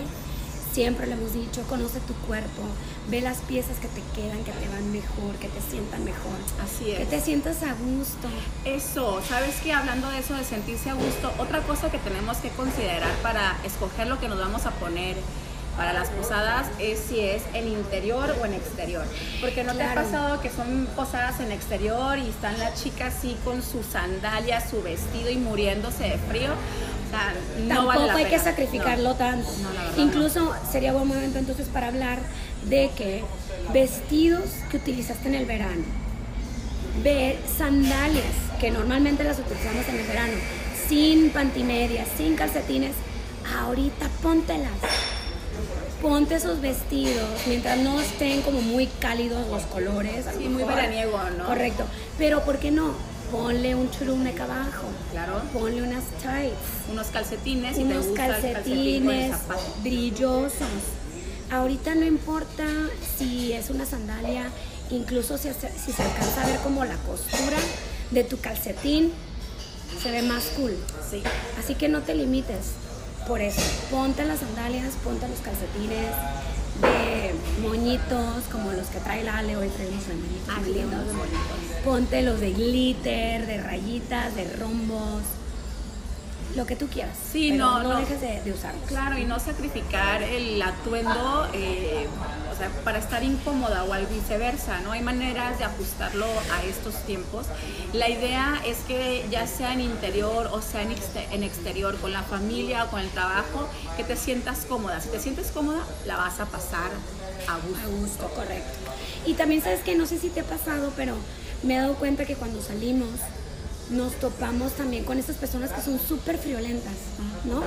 Siempre 0.73 1.07
lo 1.07 1.15
hemos 1.15 1.33
dicho, 1.33 1.63
conoce 1.69 2.01
tu 2.01 2.15
cuerpo, 2.27 2.63
ve 3.09 3.21
las 3.21 3.39
piezas 3.39 3.79
que 3.79 3.89
te 3.89 4.03
quedan, 4.15 4.43
que 4.45 4.53
te 4.53 4.69
van 4.69 4.93
mejor, 4.93 5.35
que 5.41 5.49
te 5.49 5.61
sientan 5.61 6.05
mejor. 6.05 6.39
Así 6.63 6.91
es. 6.91 6.99
Que 7.01 7.07
te 7.07 7.21
sientas 7.21 7.63
a 7.63 7.75
gusto. 7.75 8.29
Eso, 8.65 9.21
¿sabes 9.29 9.57
qué? 9.63 9.73
Hablando 9.73 10.11
de 10.11 10.19
eso, 10.19 10.35
de 10.35 10.45
sentirse 10.45 10.91
a 10.91 10.95
gusto, 10.95 11.33
otra 11.39 11.61
cosa 11.63 11.91
que 11.91 11.99
tenemos 11.99 12.39
que 12.39 12.51
considerar 12.51 13.13
para 13.23 13.57
escoger 13.65 14.07
lo 14.07 14.19
que 14.21 14.29
nos 14.29 14.39
vamos 14.39 14.67
a 14.67 14.71
poner 14.73 15.17
para 15.77 15.93
las 15.93 16.11
posadas 16.11 16.67
es 16.79 16.99
si 16.99 17.21
es 17.21 17.43
en 17.55 17.69
interior 17.69 18.37
o 18.41 18.45
en 18.45 18.55
exterior. 18.55 19.05
Porque 19.41 19.65
no 19.65 19.75
te 19.75 19.83
ha 19.83 19.95
pasado 19.95 20.41
que 20.41 20.51
son 20.51 20.87
posadas 20.95 21.41
en 21.41 21.53
exterior 21.53 22.19
y 22.19 22.29
están 22.29 22.59
las 22.59 22.83
chicas 22.83 23.15
así 23.17 23.37
con 23.45 23.63
sus 23.63 23.87
sandalias, 23.87 24.69
su 24.71 24.83
vestido 24.83 25.31
y 25.31 25.37
muriéndose 25.37 26.05
de 26.05 26.19
frío. 26.19 26.51
No 27.63 27.69
Tampoco 27.69 27.87
vale 27.89 28.07
la 28.07 28.15
hay 28.15 28.25
pena. 28.25 28.37
que 28.37 28.43
sacrificarlo 28.45 29.09
No. 29.11 29.15
tanto. 29.17 29.49
No, 29.97 30.03
Incluso 30.03 30.55
sería 30.71 30.93
buen 30.93 31.09
momento 31.09 31.39
entonces 31.39 31.67
para 31.69 31.89
hablar 31.89 32.19
de 32.69 32.91
que 32.97 33.23
vestidos 33.73 34.45
que 34.71 34.77
utilizaste 34.79 35.29
en 35.29 35.35
el 35.35 35.47
verano, 35.47 35.83
ver 37.03 37.39
sandalias 37.59 38.25
que 38.61 38.71
normalmente 38.71 39.25
las 39.25 39.39
utilizamos 39.39 39.87
en 39.89 39.97
el 40.01 40.07
verano, 40.07 40.33
sin 40.89 41.31
pantimedias, 41.31 42.09
sin 42.17 42.37
calcetines, 42.37 42.93
ahorita 43.59 44.09
póntelas. 44.23 44.71
Ponte 46.03 46.35
esos 46.37 46.61
vestidos 46.63 47.29
mientras 47.47 47.77
no 47.79 48.01
estén 48.01 48.41
como 48.43 48.63
muy 48.63 48.87
cálidos 48.87 49.47
los 49.49 49.63
colores. 49.65 50.25
Sí, 50.39 50.49
muy 50.49 50.63
veraniego, 50.65 51.19
¿no? 51.37 51.45
Correcto. 51.45 51.85
Pero 52.17 52.43
¿por 52.43 52.59
qué 52.59 52.71
no? 52.71 52.95
Ponle 53.31 53.75
un 53.75 53.89
turtleneck 53.89 54.41
abajo. 54.41 54.89
Claro. 55.13 55.41
Ponle 55.53 55.83
unas 55.83 56.05
tights 56.23 56.91
Unos 56.91 57.07
calcetines, 57.09 57.77
si 57.77 57.85
te 57.85 57.93
unos 57.93 58.07
gusta 58.07 58.27
calcetín 58.27 58.49
el 58.49 58.55
calcetines 58.55 59.31
zapato. 59.31 59.63
brillosos. 59.83 60.69
Ahorita 61.51 61.95
no 61.95 62.05
importa 62.05 62.65
si 63.19 63.53
es 63.53 63.71
una 63.71 63.85
sandalia, 63.87 64.45
incluso 64.91 65.37
si, 65.39 65.49
se- 65.53 65.73
si 65.79 65.93
se 65.93 66.03
alcanza 66.03 66.43
a 66.43 66.47
ver 66.47 66.59
como 66.61 66.85
la 66.85 66.97
costura 66.97 67.57
de 68.11 68.25
tu 68.25 68.39
calcetín, 68.41 69.13
se 70.03 70.11
ve 70.11 70.23
más 70.23 70.45
cool. 70.57 70.77
Sí. 71.11 71.23
Así 71.59 71.75
que 71.75 71.89
no 71.89 72.03
te 72.03 72.15
limites 72.15 72.73
por 73.27 73.41
eso. 73.41 73.61
Ponte 73.91 74.25
las 74.25 74.41
sandalias, 74.41 74.95
ponte 75.05 75.27
los 75.29 75.39
calcetines 75.41 76.11
de 76.81 77.30
moñitos 77.61 78.45
como 78.51 78.73
los 78.73 78.89
que 78.89 78.99
trae 79.01 79.23
la 79.25 79.39
Ale, 79.39 79.57
hoy 79.57 79.69
traemos 79.69 80.07
moñitos 80.07 80.49
Ah, 80.49 80.61
sí, 80.65 80.73
lindos. 80.73 81.01
Ponte 81.85 82.23
los 82.23 82.41
de 82.41 82.53
glitter, 82.53 83.47
de 83.47 83.63
rayitas, 83.63 84.35
de 84.35 84.45
rombos, 84.59 85.23
lo 86.57 86.67
que 86.67 86.75
tú 86.77 86.89
quieras. 86.89 87.17
Sí, 87.33 87.51
pero 87.53 87.65
no, 87.65 87.83
no. 87.83 87.97
dejes 88.01 88.21
de, 88.21 88.41
de 88.43 88.53
usarlos. 88.53 88.85
Claro, 88.89 89.17
y 89.19 89.25
no 89.25 89.39
sacrificar 89.39 90.23
el 90.23 90.61
atuendo 90.61 91.49
eh, 91.55 92.07
o 92.53 92.57
sea, 92.57 92.69
para 92.85 92.99
estar 92.99 93.23
incómoda 93.23 93.85
o 93.85 93.93
al 93.93 94.07
viceversa, 94.07 94.81
¿no? 94.81 94.93
Hay 94.93 95.01
maneras 95.01 95.59
de 95.59 95.65
ajustarlo 95.65 96.27
a 96.53 96.63
estos 96.65 96.97
tiempos. 97.07 97.47
La 97.93 98.09
idea 98.09 98.61
es 98.67 98.79
que 98.79 99.25
ya 99.31 99.47
sea 99.47 99.73
en 99.73 99.81
interior 99.81 100.51
o 100.53 100.61
sea 100.61 100.83
en 100.83 101.43
exterior, 101.45 101.97
con 101.99 102.13
la 102.13 102.23
familia 102.23 102.85
o 102.85 102.89
con 102.89 103.01
el 103.01 103.09
trabajo, 103.11 103.69
que 103.97 104.03
te 104.05 104.17
sientas 104.17 104.67
cómoda. 104.67 105.01
Si 105.01 105.09
te 105.09 105.21
sientes 105.21 105.53
cómoda, 105.53 105.81
la 106.07 106.17
vas 106.17 106.41
a 106.41 106.47
pasar 106.47 106.91
a 107.55 107.59
gusto. 107.59 107.81
A 107.83 107.87
gusto, 107.87 108.31
correcto. 108.35 108.79
Y 109.27 109.35
también 109.35 109.63
sabes 109.63 109.81
que 109.81 109.95
no 109.95 110.07
sé 110.07 110.19
si 110.19 110.29
te 110.31 110.41
ha 110.41 110.45
pasado, 110.45 110.93
pero 110.97 111.15
me 111.63 111.75
he 111.75 111.79
dado 111.79 111.95
cuenta 111.95 112.25
que 112.25 112.35
cuando 112.35 112.63
salimos 112.63 113.09
nos 113.91 114.15
topamos 114.15 114.73
también 114.73 115.05
con 115.05 115.19
estas 115.19 115.37
personas 115.37 115.73
que 115.73 115.83
son 115.83 115.99
súper 115.99 116.39
friolentas, 116.39 116.95
¿no? 117.45 117.63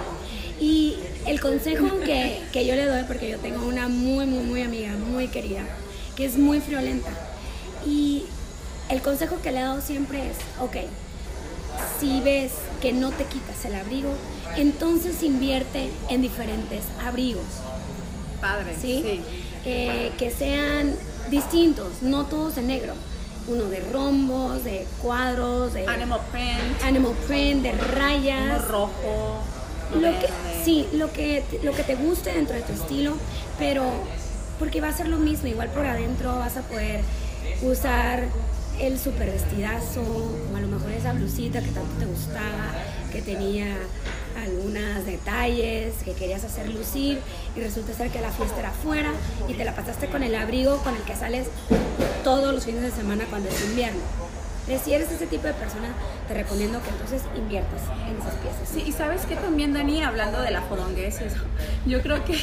Y 0.59 0.95
el 1.27 1.41
consejo 1.41 1.99
que, 1.99 2.41
que 2.53 2.65
yo 2.65 2.75
le 2.75 2.85
doy, 2.85 3.03
porque 3.03 3.29
yo 3.29 3.37
tengo 3.39 3.65
una 3.65 3.89
muy, 3.89 4.25
muy, 4.25 4.43
muy 4.43 4.61
amiga, 4.61 4.93
muy 4.93 5.27
querida, 5.27 5.63
que 6.15 6.25
es 6.25 6.37
muy 6.37 6.61
friolenta. 6.61 7.09
Y 7.85 8.23
el 8.89 9.01
consejo 9.01 9.41
que 9.41 9.51
le 9.51 9.59
he 9.59 9.63
dado 9.63 9.81
siempre 9.81 10.29
es, 10.29 10.37
ok, 10.61 10.77
si 11.99 12.21
ves 12.21 12.53
que 12.81 12.93
no 12.93 13.11
te 13.11 13.25
quitas 13.25 13.65
el 13.65 13.75
abrigo, 13.75 14.13
entonces 14.55 15.23
invierte 15.23 15.89
en 16.09 16.21
diferentes 16.21 16.83
abrigos. 17.05 17.43
Padre, 18.39 18.75
¿sí? 18.79 19.21
Eh, 19.65 20.11
que 20.17 20.29
sean 20.29 20.93
distintos, 21.29 22.01
no 22.01 22.25
todos 22.25 22.55
de 22.55 22.61
negro. 22.63 22.93
Uno 23.47 23.65
de 23.65 23.79
rombos, 23.91 24.63
de 24.63 24.85
cuadros, 25.01 25.73
de 25.73 25.85
Animal 25.87 26.21
print, 26.31 26.83
animal 26.83 27.13
print, 27.27 27.63
de 27.63 27.71
uno 27.73 27.83
rayas. 27.83 28.67
rojo, 28.67 29.39
uno 29.93 30.11
Lo 30.11 30.19
que, 30.19 30.27
sí, 30.63 30.87
lo 30.93 31.11
que, 31.11 31.43
lo 31.61 31.73
que 31.73 31.83
te 31.83 31.95
guste 31.95 32.31
dentro 32.33 32.55
de 32.55 32.61
tu 32.61 32.71
estilo, 32.73 33.15
pero 33.59 33.83
porque 34.59 34.79
va 34.79 34.89
a 34.89 34.93
ser 34.93 35.07
lo 35.09 35.17
mismo, 35.17 35.47
igual 35.47 35.69
por 35.69 35.85
adentro 35.85 36.37
vas 36.39 36.55
a 36.55 36.61
poder 36.61 37.01
usar 37.61 38.23
el 38.79 38.97
super 38.97 39.29
vestidazo, 39.29 40.01
o 40.01 40.55
a 40.55 40.61
lo 40.61 40.67
mejor 40.67 40.91
esa 40.91 41.11
blusita 41.13 41.61
que 41.61 41.71
tanto 41.71 41.93
te 41.99 42.05
gustaba, 42.05 42.71
que 43.11 43.21
tenía 43.21 43.75
algunos 44.41 45.05
detalles 45.05 45.95
que 46.03 46.13
querías 46.13 46.43
hacer 46.43 46.69
lucir 46.69 47.19
y 47.55 47.59
resulta 47.61 47.93
ser 47.93 48.09
que 48.09 48.21
la 48.21 48.31
fiesta 48.31 48.59
era 48.59 48.69
afuera 48.69 49.11
y 49.47 49.53
te 49.53 49.65
la 49.65 49.75
pasaste 49.75 50.07
con 50.07 50.23
el 50.23 50.35
abrigo 50.35 50.77
con 50.77 50.95
el 50.95 51.01
que 51.03 51.15
sales 51.15 51.47
todos 52.23 52.53
los 52.53 52.65
fines 52.65 52.81
de 52.81 52.91
semana 52.91 53.25
cuando 53.29 53.49
es 53.49 53.61
invierno. 53.65 54.01
Si 54.81 54.93
eres 54.93 55.11
ese 55.11 55.27
tipo 55.27 55.45
de 55.45 55.53
persona, 55.53 55.89
te 56.27 56.33
recomiendo 56.33 56.81
que 56.81 56.89
entonces 56.89 57.21
inviertas 57.35 57.81
en 58.07 58.15
esas 58.15 58.33
piezas. 58.35 58.69
Sí, 58.73 58.83
y 58.87 58.93
sabes 58.93 59.25
que 59.25 59.35
también, 59.35 59.73
Dani, 59.73 60.01
hablando 60.03 60.41
de 60.41 60.51
la 60.51 60.61
fodonguez, 60.61 61.19
eso, 61.19 61.43
yo 61.85 62.01
creo 62.01 62.23
que 62.23 62.33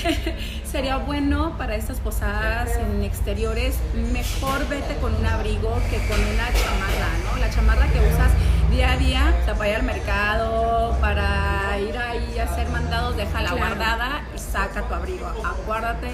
sería 0.70 0.98
bueno 0.98 1.56
para 1.56 1.76
estas 1.76 1.98
posadas 1.98 2.76
en 2.76 3.02
exteriores, 3.04 3.76
mejor 4.12 4.68
vete 4.68 4.96
con 4.96 5.14
un 5.14 5.24
abrigo 5.24 5.74
que 5.88 5.96
con 6.08 6.20
una 6.20 6.46
chamarra, 6.52 7.08
¿no? 7.24 7.38
La 7.40 7.50
chamarra 7.50 7.86
que 7.90 8.00
usas 8.00 8.30
día 8.70 8.92
a 8.92 8.96
día, 8.98 9.34
o 9.40 9.44
sea, 9.46 9.54
para 9.54 9.70
ir 9.70 9.76
al 9.76 9.82
mercado, 9.84 10.98
para 11.00 11.59
ir 11.78 11.96
ahí 11.96 12.38
a 12.38 12.44
hacer 12.44 12.68
mandados, 12.70 13.16
déjala 13.16 13.50
Claro. 13.50 13.56
guardada 13.66 14.26
y 14.34 14.38
saca 14.38 14.86
tu 14.88 14.94
abrigo. 14.94 15.26
Acuérdate 15.26 16.08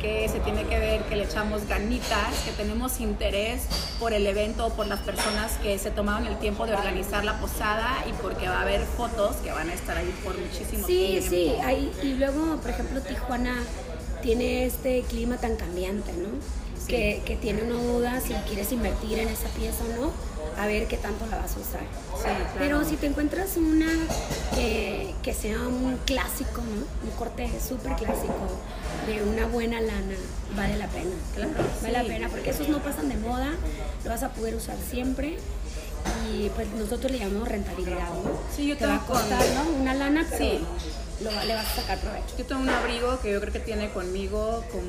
que 0.00 0.28
se 0.28 0.40
tiene 0.40 0.64
que 0.64 0.78
ver 0.78 1.02
que 1.04 1.16
le 1.16 1.24
echamos 1.24 1.66
ganitas, 1.68 2.34
que 2.44 2.52
tenemos 2.52 3.00
interés 3.00 3.62
por 4.00 4.12
el 4.12 4.26
evento 4.26 4.66
o 4.66 4.70
por 4.74 4.86
las 4.86 5.00
personas 5.00 5.52
que 5.62 5.78
se 5.78 5.90
tomaron 5.90 6.26
el 6.26 6.38
tiempo 6.38 6.66
de 6.66 6.74
organizar 6.74 7.24
la 7.24 7.38
posada 7.40 7.88
y 8.08 8.12
porque 8.14 8.48
va 8.48 8.58
a 8.58 8.62
haber 8.62 8.80
fotos 8.82 9.36
que 9.36 9.52
van 9.52 9.68
a 9.70 9.74
estar 9.74 9.96
ahí 9.96 10.12
por 10.24 10.36
muchísimo 10.38 10.86
Sí, 10.86 11.20
tiempo. 11.20 11.28
sí, 11.30 11.52
ahí, 11.64 11.92
y 12.02 12.14
luego, 12.14 12.56
por 12.56 12.70
ejemplo, 12.70 13.00
Tijuana 13.00 13.54
tiene 14.22 14.66
este 14.66 15.02
clima 15.02 15.36
tan 15.36 15.56
cambiante, 15.56 16.12
¿no? 16.12 16.28
Que, 16.88 17.22
que 17.24 17.36
tiene 17.36 17.62
una 17.62 17.74
duda 17.80 18.20
si 18.20 18.34
quieres 18.48 18.72
invertir 18.72 19.18
en 19.20 19.28
esa 19.28 19.48
pieza 19.50 19.84
o 19.84 20.00
no, 20.00 20.12
a 20.58 20.66
ver 20.66 20.86
qué 20.88 20.96
tanto 20.96 21.26
la 21.26 21.38
vas 21.38 21.56
a 21.56 21.60
usar. 21.60 21.80
Sí, 22.16 22.22
claro. 22.24 22.44
Pero 22.58 22.84
si 22.84 22.96
te 22.96 23.06
encuentras 23.06 23.56
una 23.56 23.86
que, 24.54 25.14
que 25.22 25.34
sea 25.34 25.58
un 25.60 25.98
clásico, 26.04 26.60
¿no? 26.62 27.08
Un 27.10 27.16
corte 27.18 27.48
súper 27.66 27.94
clásico, 27.96 28.34
de 29.06 29.22
una 29.22 29.46
buena 29.46 29.80
lana, 29.80 30.14
vale 30.56 30.76
la 30.76 30.86
pena. 30.88 31.10
Claro, 31.34 31.52
Vale 31.82 31.94
sí. 31.98 32.02
la 32.02 32.14
pena, 32.14 32.28
porque 32.28 32.50
esos 32.50 32.68
no 32.68 32.78
pasan 32.82 33.08
de 33.08 33.16
moda, 33.16 33.50
lo 34.04 34.10
vas 34.10 34.22
a 34.22 34.28
poder 34.30 34.54
usar 34.54 34.76
siempre. 34.90 35.38
Y 36.32 36.48
pues 36.50 36.66
nosotros 36.72 37.12
le 37.12 37.18
llamamos 37.20 37.46
rentabilidad, 37.48 38.08
¿no? 38.24 38.32
Sí, 38.56 38.66
yo 38.66 38.76
Te 38.76 38.86
va 38.86 38.96
a 38.96 38.98
con- 39.00 39.16
costar, 39.16 39.44
¿no? 39.54 39.80
Una 39.80 39.94
lana, 39.94 40.26
pero 40.28 40.44
Sí. 40.44 40.64
Lo- 41.22 41.44
le 41.44 41.54
vas 41.54 41.66
a 41.66 41.80
sacar 41.82 41.98
provecho. 41.98 42.34
Yo 42.38 42.44
tengo 42.46 42.60
un 42.62 42.68
abrigo 42.70 43.18
que 43.20 43.32
yo 43.32 43.40
creo 43.40 43.52
que 43.52 43.60
tiene 43.60 43.90
conmigo 43.90 44.64
como 44.70 44.86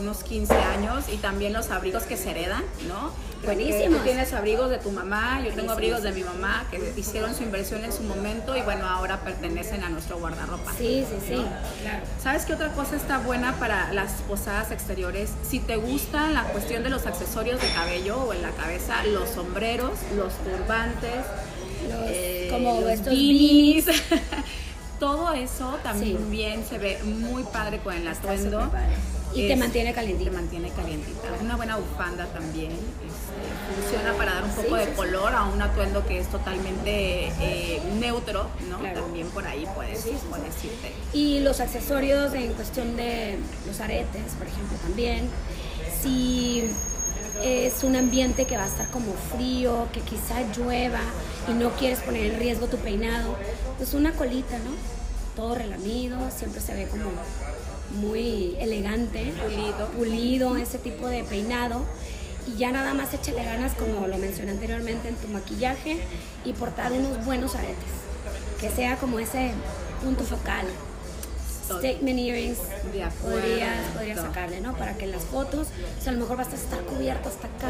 unos 0.00 0.24
15 0.24 0.54
años 0.54 1.04
y 1.12 1.18
también 1.18 1.52
los 1.52 1.70
abrigos 1.70 2.04
que 2.04 2.16
se 2.16 2.30
heredan, 2.30 2.64
¿no? 2.88 3.10
Buenísimos. 3.44 3.98
Tú 3.98 4.04
tienes 4.04 4.32
abrigos 4.32 4.70
de 4.70 4.78
tu 4.78 4.90
mamá, 4.92 5.40
yo 5.44 5.52
tengo 5.52 5.72
Buenísimos. 5.72 5.72
abrigos 5.72 6.02
de 6.02 6.12
mi 6.12 6.22
mamá 6.22 6.64
que 6.70 6.94
hicieron 6.96 7.34
su 7.34 7.42
inversión 7.42 7.84
en 7.84 7.92
su 7.92 8.02
momento 8.04 8.56
y 8.56 8.62
bueno, 8.62 8.86
ahora 8.88 9.20
pertenecen 9.22 9.82
a 9.82 9.88
nuestro 9.90 10.18
guardarropa. 10.18 10.72
Sí, 10.78 11.04
sí, 11.08 11.16
sí, 11.26 11.34
claro. 11.82 12.04
¿Sabes 12.22 12.44
qué 12.46 12.54
otra 12.54 12.68
cosa 12.72 12.94
está 12.96 13.18
buena 13.18 13.54
para 13.58 13.92
las 13.92 14.12
posadas 14.28 14.70
exteriores? 14.70 15.30
Si 15.46 15.58
te 15.58 15.76
gusta 15.76 16.30
la 16.30 16.44
cuestión 16.44 16.84
de 16.84 16.90
los 16.90 17.04
accesorios 17.06 17.60
de 17.60 17.68
cabello 17.72 18.16
o 18.22 18.32
en 18.32 18.42
la 18.42 18.50
cabeza, 18.52 19.02
los 19.04 19.28
sombreros, 19.28 19.90
los 20.16 20.32
turbantes, 20.38 21.26
Los- 21.90 22.00
eh, 22.10 22.48
como 22.50 22.80
los 22.80 22.90
estos 22.92 23.06
beanies, 23.12 23.86
todo 25.02 25.32
eso 25.32 25.76
también 25.82 26.30
bien 26.30 26.64
se 26.64 26.78
ve 26.78 26.96
muy 27.02 27.42
padre 27.42 27.80
con 27.80 27.92
el 27.92 28.06
atuendo. 28.06 28.70
Y 29.34 29.48
te 29.48 29.56
mantiene 29.56 29.92
calientita. 29.92 30.30
Te 30.30 30.36
mantiene 30.36 30.70
calientita. 30.70 31.28
Una 31.40 31.56
buena 31.56 31.76
bufanda 31.76 32.26
también. 32.26 32.70
este, 32.70 33.82
funciona 33.82 34.12
para 34.16 34.34
dar 34.34 34.44
un 34.44 34.50
poco 34.50 34.68
Sí, 34.68 34.74
de 34.74 34.84
sí, 34.84 34.90
sí. 34.90 34.96
color 34.96 35.34
a 35.34 35.42
un 35.44 35.60
atuendo 35.60 36.06
que 36.06 36.20
es 36.20 36.28
totalmente 36.28 37.32
eh, 37.40 37.82
neutro, 37.98 38.46
¿no? 38.70 38.78
Claro. 38.78 39.00
También 39.02 39.26
por 39.30 39.44
ahí 39.44 39.66
puedes, 39.74 40.04
puedes 40.30 40.64
irte. 40.64 40.92
Y 41.12 41.40
los 41.40 41.58
accesorios 41.58 42.32
en 42.34 42.52
cuestión 42.52 42.94
de 42.94 43.38
los 43.66 43.80
aretes, 43.80 44.34
por 44.38 44.46
ejemplo, 44.46 44.78
también. 44.82 45.28
Si 46.00 46.62
es 47.42 47.82
un 47.82 47.96
ambiente 47.96 48.44
que 48.44 48.56
va 48.56 48.64
a 48.64 48.68
estar 48.68 48.88
como 48.90 49.14
frío, 49.34 49.88
que 49.92 50.00
quizá 50.00 50.42
llueva 50.56 51.00
y 51.48 51.52
no 51.52 51.70
quieres 51.70 52.00
poner 52.00 52.32
en 52.32 52.38
riesgo 52.38 52.66
tu 52.66 52.76
peinado, 52.78 53.36
pues 53.78 53.94
una 53.94 54.12
colita, 54.12 54.58
¿no? 54.58 54.70
Todo 55.36 55.54
relamido, 55.54 56.18
siempre 56.30 56.60
se 56.60 56.74
ve 56.74 56.86
como 56.88 57.10
muy 58.00 58.56
elegante, 58.58 59.32
Pulido. 59.42 59.88
pulido, 59.96 60.56
ese 60.56 60.78
tipo 60.78 61.08
de 61.08 61.24
peinado. 61.24 61.82
Y 62.46 62.58
ya 62.58 62.72
nada 62.72 62.92
más 62.94 63.14
échale 63.14 63.44
ganas, 63.44 63.72
como 63.74 64.06
lo 64.08 64.18
mencioné 64.18 64.52
anteriormente, 64.52 65.08
en 65.08 65.14
tu 65.16 65.28
maquillaje 65.28 65.98
y 66.44 66.52
portar 66.54 66.92
unos 66.92 67.24
buenos 67.24 67.54
aretes. 67.54 67.76
Que 68.60 68.68
sea 68.70 68.96
como 68.96 69.18
ese 69.18 69.52
punto 70.02 70.24
focal. 70.24 70.66
Statement 71.64 72.18
earrings 72.18 72.58
podrías, 73.22 73.74
podrías 73.94 74.18
sacarle, 74.20 74.60
¿no? 74.60 74.74
Para 74.76 74.94
que 74.96 75.04
en 75.04 75.12
las 75.12 75.22
fotos, 75.24 75.68
o 75.98 76.02
sea, 76.02 76.10
a 76.10 76.14
lo 76.14 76.20
mejor 76.20 76.36
vas 76.36 76.48
a 76.52 76.56
estar 76.56 76.80
cubierto 76.80 77.28
hasta 77.28 77.46
acá, 77.46 77.68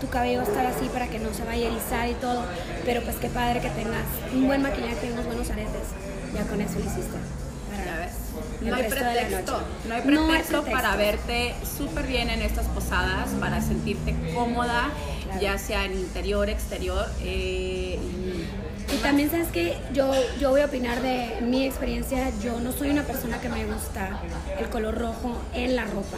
tu 0.00 0.08
cabello 0.08 0.38
va 0.38 0.44
a 0.44 0.48
estar 0.48 0.66
así 0.66 0.86
para 0.92 1.08
que 1.08 1.18
no 1.18 1.32
se 1.32 1.44
vaya 1.44 1.68
a 1.68 1.70
erizar 1.70 2.08
y 2.08 2.14
todo, 2.14 2.42
pero 2.84 3.02
pues 3.02 3.16
qué 3.16 3.28
padre 3.28 3.60
que 3.60 3.70
tengas 3.70 4.04
un 4.32 4.46
buen 4.46 4.62
maquillaje 4.62 5.06
y 5.08 5.10
unos 5.12 5.26
buenos 5.26 5.48
aretes, 5.50 5.86
ya 6.34 6.42
con 6.44 6.60
eso 6.60 6.74
lo 6.78 6.84
hiciste. 6.84 7.16
No 8.62 8.74
hay 8.74 8.84
pretexto, 8.88 9.60
no 9.88 9.94
hay 9.94 10.02
No 10.04 10.20
hay 10.22 10.26
pretexto 10.28 10.64
para 10.64 10.94
pretexto. 10.94 11.26
verte 11.28 11.54
súper 11.76 12.06
bien 12.06 12.30
en 12.30 12.42
estas 12.42 12.66
posadas, 12.66 13.30
para 13.40 13.60
sentirte 13.60 14.14
cómoda, 14.34 14.90
Claro. 15.24 15.40
ya 15.40 15.58
sea 15.58 15.84
en 15.84 15.92
interior, 15.94 16.48
exterior. 16.48 17.06
eh, 17.22 17.98
Y 17.98 18.46
también 19.04 19.30
sabes 19.30 19.48
que 19.48 19.76
yo, 19.92 20.10
yo 20.40 20.50
voy 20.50 20.62
a 20.62 20.64
opinar 20.64 21.02
de 21.02 21.38
mi 21.42 21.66
experiencia, 21.66 22.30
yo 22.42 22.58
no 22.58 22.72
soy 22.72 22.90
una 22.90 23.02
persona 23.02 23.38
que 23.38 23.50
me 23.50 23.66
gusta 23.66 24.18
el 24.58 24.68
color 24.70 24.98
rojo 24.98 25.36
en 25.52 25.76
la 25.76 25.84
ropa. 25.84 26.16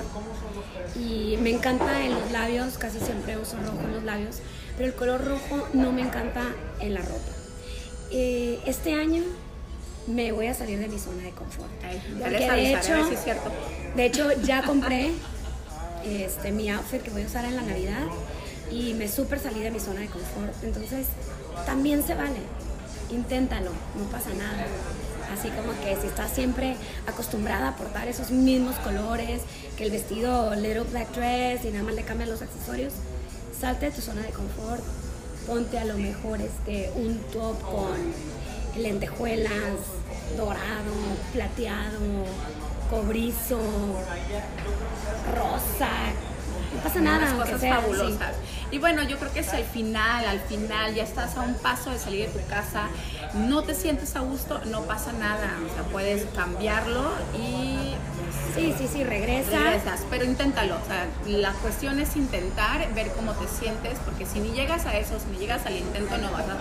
Y 0.94 1.36
me 1.42 1.50
encanta 1.50 2.04
en 2.04 2.14
los 2.14 2.30
labios, 2.30 2.78
casi 2.78 3.00
siempre 3.00 3.36
uso 3.36 3.56
rojo 3.58 3.80
en 3.84 3.92
los 3.92 4.04
labios, 4.04 4.36
pero 4.76 4.88
el 4.88 4.94
color 4.94 5.24
rojo 5.24 5.68
no 5.72 5.90
me 5.90 6.02
encanta 6.02 6.42
en 6.80 6.94
la 6.94 7.00
ropa. 7.02 7.32
Eh, 8.12 8.60
este 8.66 8.94
año 8.94 9.24
me 10.06 10.30
voy 10.30 10.46
a 10.46 10.54
salir 10.54 10.78
de 10.78 10.86
mi 10.86 10.98
zona 10.98 11.24
de 11.24 11.30
confort. 11.32 11.68
Ay, 11.84 12.00
Porque 12.20 12.38
de 12.38 12.48
avisar, 12.48 12.52
a 12.52 12.54
ver 12.54 12.76
hecho, 12.76 13.08
si 13.08 13.14
es 13.14 13.24
cierto. 13.24 13.50
de 13.96 14.06
hecho 14.06 14.30
ya 14.42 14.62
compré 14.66 15.10
este, 16.04 16.52
mi 16.52 16.70
outfit 16.70 17.02
que 17.02 17.10
voy 17.10 17.22
a 17.22 17.26
usar 17.26 17.44
en 17.46 17.56
la 17.56 17.62
Navidad 17.62 18.06
y 18.70 18.94
me 18.94 19.08
súper 19.08 19.40
salí 19.40 19.58
de 19.60 19.72
mi 19.72 19.80
zona 19.80 20.00
de 20.02 20.06
confort. 20.06 20.54
Entonces, 20.62 21.08
también 21.66 22.06
se 22.06 22.14
vale. 22.14 22.38
Inténtalo, 23.10 23.70
no 23.96 24.04
pasa 24.10 24.30
nada. 24.30 24.66
Así 25.32 25.48
como 25.50 25.72
que 25.80 25.96
si 26.00 26.06
estás 26.06 26.30
siempre 26.32 26.76
acostumbrada 27.06 27.68
a 27.68 27.76
portar 27.76 28.08
esos 28.08 28.30
mismos 28.30 28.76
colores, 28.76 29.42
que 29.76 29.84
el 29.84 29.90
vestido 29.90 30.54
little 30.54 30.84
black 30.84 31.12
dress 31.14 31.64
y 31.64 31.70
nada 31.70 31.84
más 31.84 31.94
le 31.94 32.02
cambian 32.02 32.30
los 32.30 32.42
accesorios, 32.42 32.92
salte 33.58 33.86
de 33.86 33.92
tu 33.92 34.00
zona 34.00 34.22
de 34.22 34.30
confort. 34.30 34.82
Ponte 35.46 35.78
a 35.78 35.84
lo 35.84 35.96
mejor 35.96 36.40
este, 36.40 36.90
un 36.96 37.18
top 37.32 37.60
con 37.62 37.96
lentejuelas, 38.82 39.52
dorado, 40.36 40.92
plateado, 41.32 42.24
cobrizo, 42.90 43.60
rosa. 45.34 45.95
No 46.76 46.82
pasa 46.82 47.00
nada, 47.00 47.18
unas 47.34 47.44
cosas 47.46 47.60
sea 47.60 47.76
fabulosas. 47.76 48.34
Y 48.70 48.78
bueno, 48.78 49.02
yo 49.02 49.18
creo 49.18 49.32
que 49.32 49.42
si 49.42 49.56
al 49.56 49.64
final, 49.64 50.24
al 50.26 50.40
final 50.40 50.94
ya 50.94 51.02
estás 51.04 51.36
a 51.36 51.42
un 51.42 51.54
paso 51.54 51.90
de 51.90 51.98
salir 51.98 52.26
de 52.28 52.38
tu 52.40 52.46
casa, 52.48 52.88
no 53.34 53.62
te 53.62 53.74
sientes 53.74 54.14
a 54.16 54.20
gusto, 54.20 54.60
no 54.66 54.82
pasa 54.82 55.12
nada. 55.12 55.50
O 55.70 55.74
sea, 55.74 55.82
puedes 55.84 56.24
cambiarlo 56.34 57.10
y 57.38 57.94
Sí, 58.54 58.74
sí, 58.78 58.88
sí, 58.90 59.04
regresa. 59.04 59.50
regresas, 59.58 60.00
pero 60.10 60.24
inténtalo. 60.24 60.76
O 60.76 60.86
sea, 60.86 61.06
la 61.26 61.52
cuestión 61.52 62.00
es 62.00 62.16
intentar, 62.16 62.92
ver 62.94 63.12
cómo 63.12 63.32
te 63.32 63.46
sientes, 63.48 63.98
porque 64.04 64.24
si 64.26 64.40
ni 64.40 64.50
llegas 64.52 64.86
a 64.86 64.96
eso, 64.96 65.18
si 65.20 65.26
ni 65.32 65.38
llegas 65.38 65.66
al 65.66 65.76
intento, 65.76 66.16
no 66.18 66.30
vas 66.32 66.44
a 66.48 66.56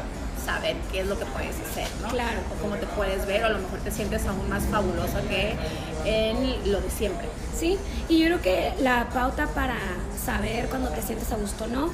saber 0.45 0.75
qué 0.91 1.01
es 1.01 1.07
lo 1.07 1.17
que 1.17 1.25
puedes 1.25 1.55
hacer, 1.59 1.87
¿no? 2.01 2.09
Claro. 2.09 2.39
O 2.55 2.61
cómo 2.61 2.75
te 2.75 2.85
puedes 2.87 3.25
ver, 3.25 3.43
o 3.43 3.47
a 3.47 3.49
lo 3.49 3.59
mejor 3.59 3.79
te 3.79 3.91
sientes 3.91 4.25
aún 4.27 4.47
más 4.49 4.63
fabulosa 4.65 5.21
que 5.23 5.55
en 6.05 6.71
lo 6.71 6.79
de 6.81 6.89
siempre. 6.89 7.27
Sí, 7.57 7.77
y 8.09 8.19
yo 8.19 8.25
creo 8.27 8.41
que 8.41 8.73
la 8.81 9.09
pauta 9.09 9.47
para 9.47 9.75
saber 10.23 10.67
cuando 10.67 10.89
te 10.89 11.01
sientes 11.01 11.31
a 11.31 11.35
gusto 11.35 11.63
o 11.65 11.67
no, 11.67 11.89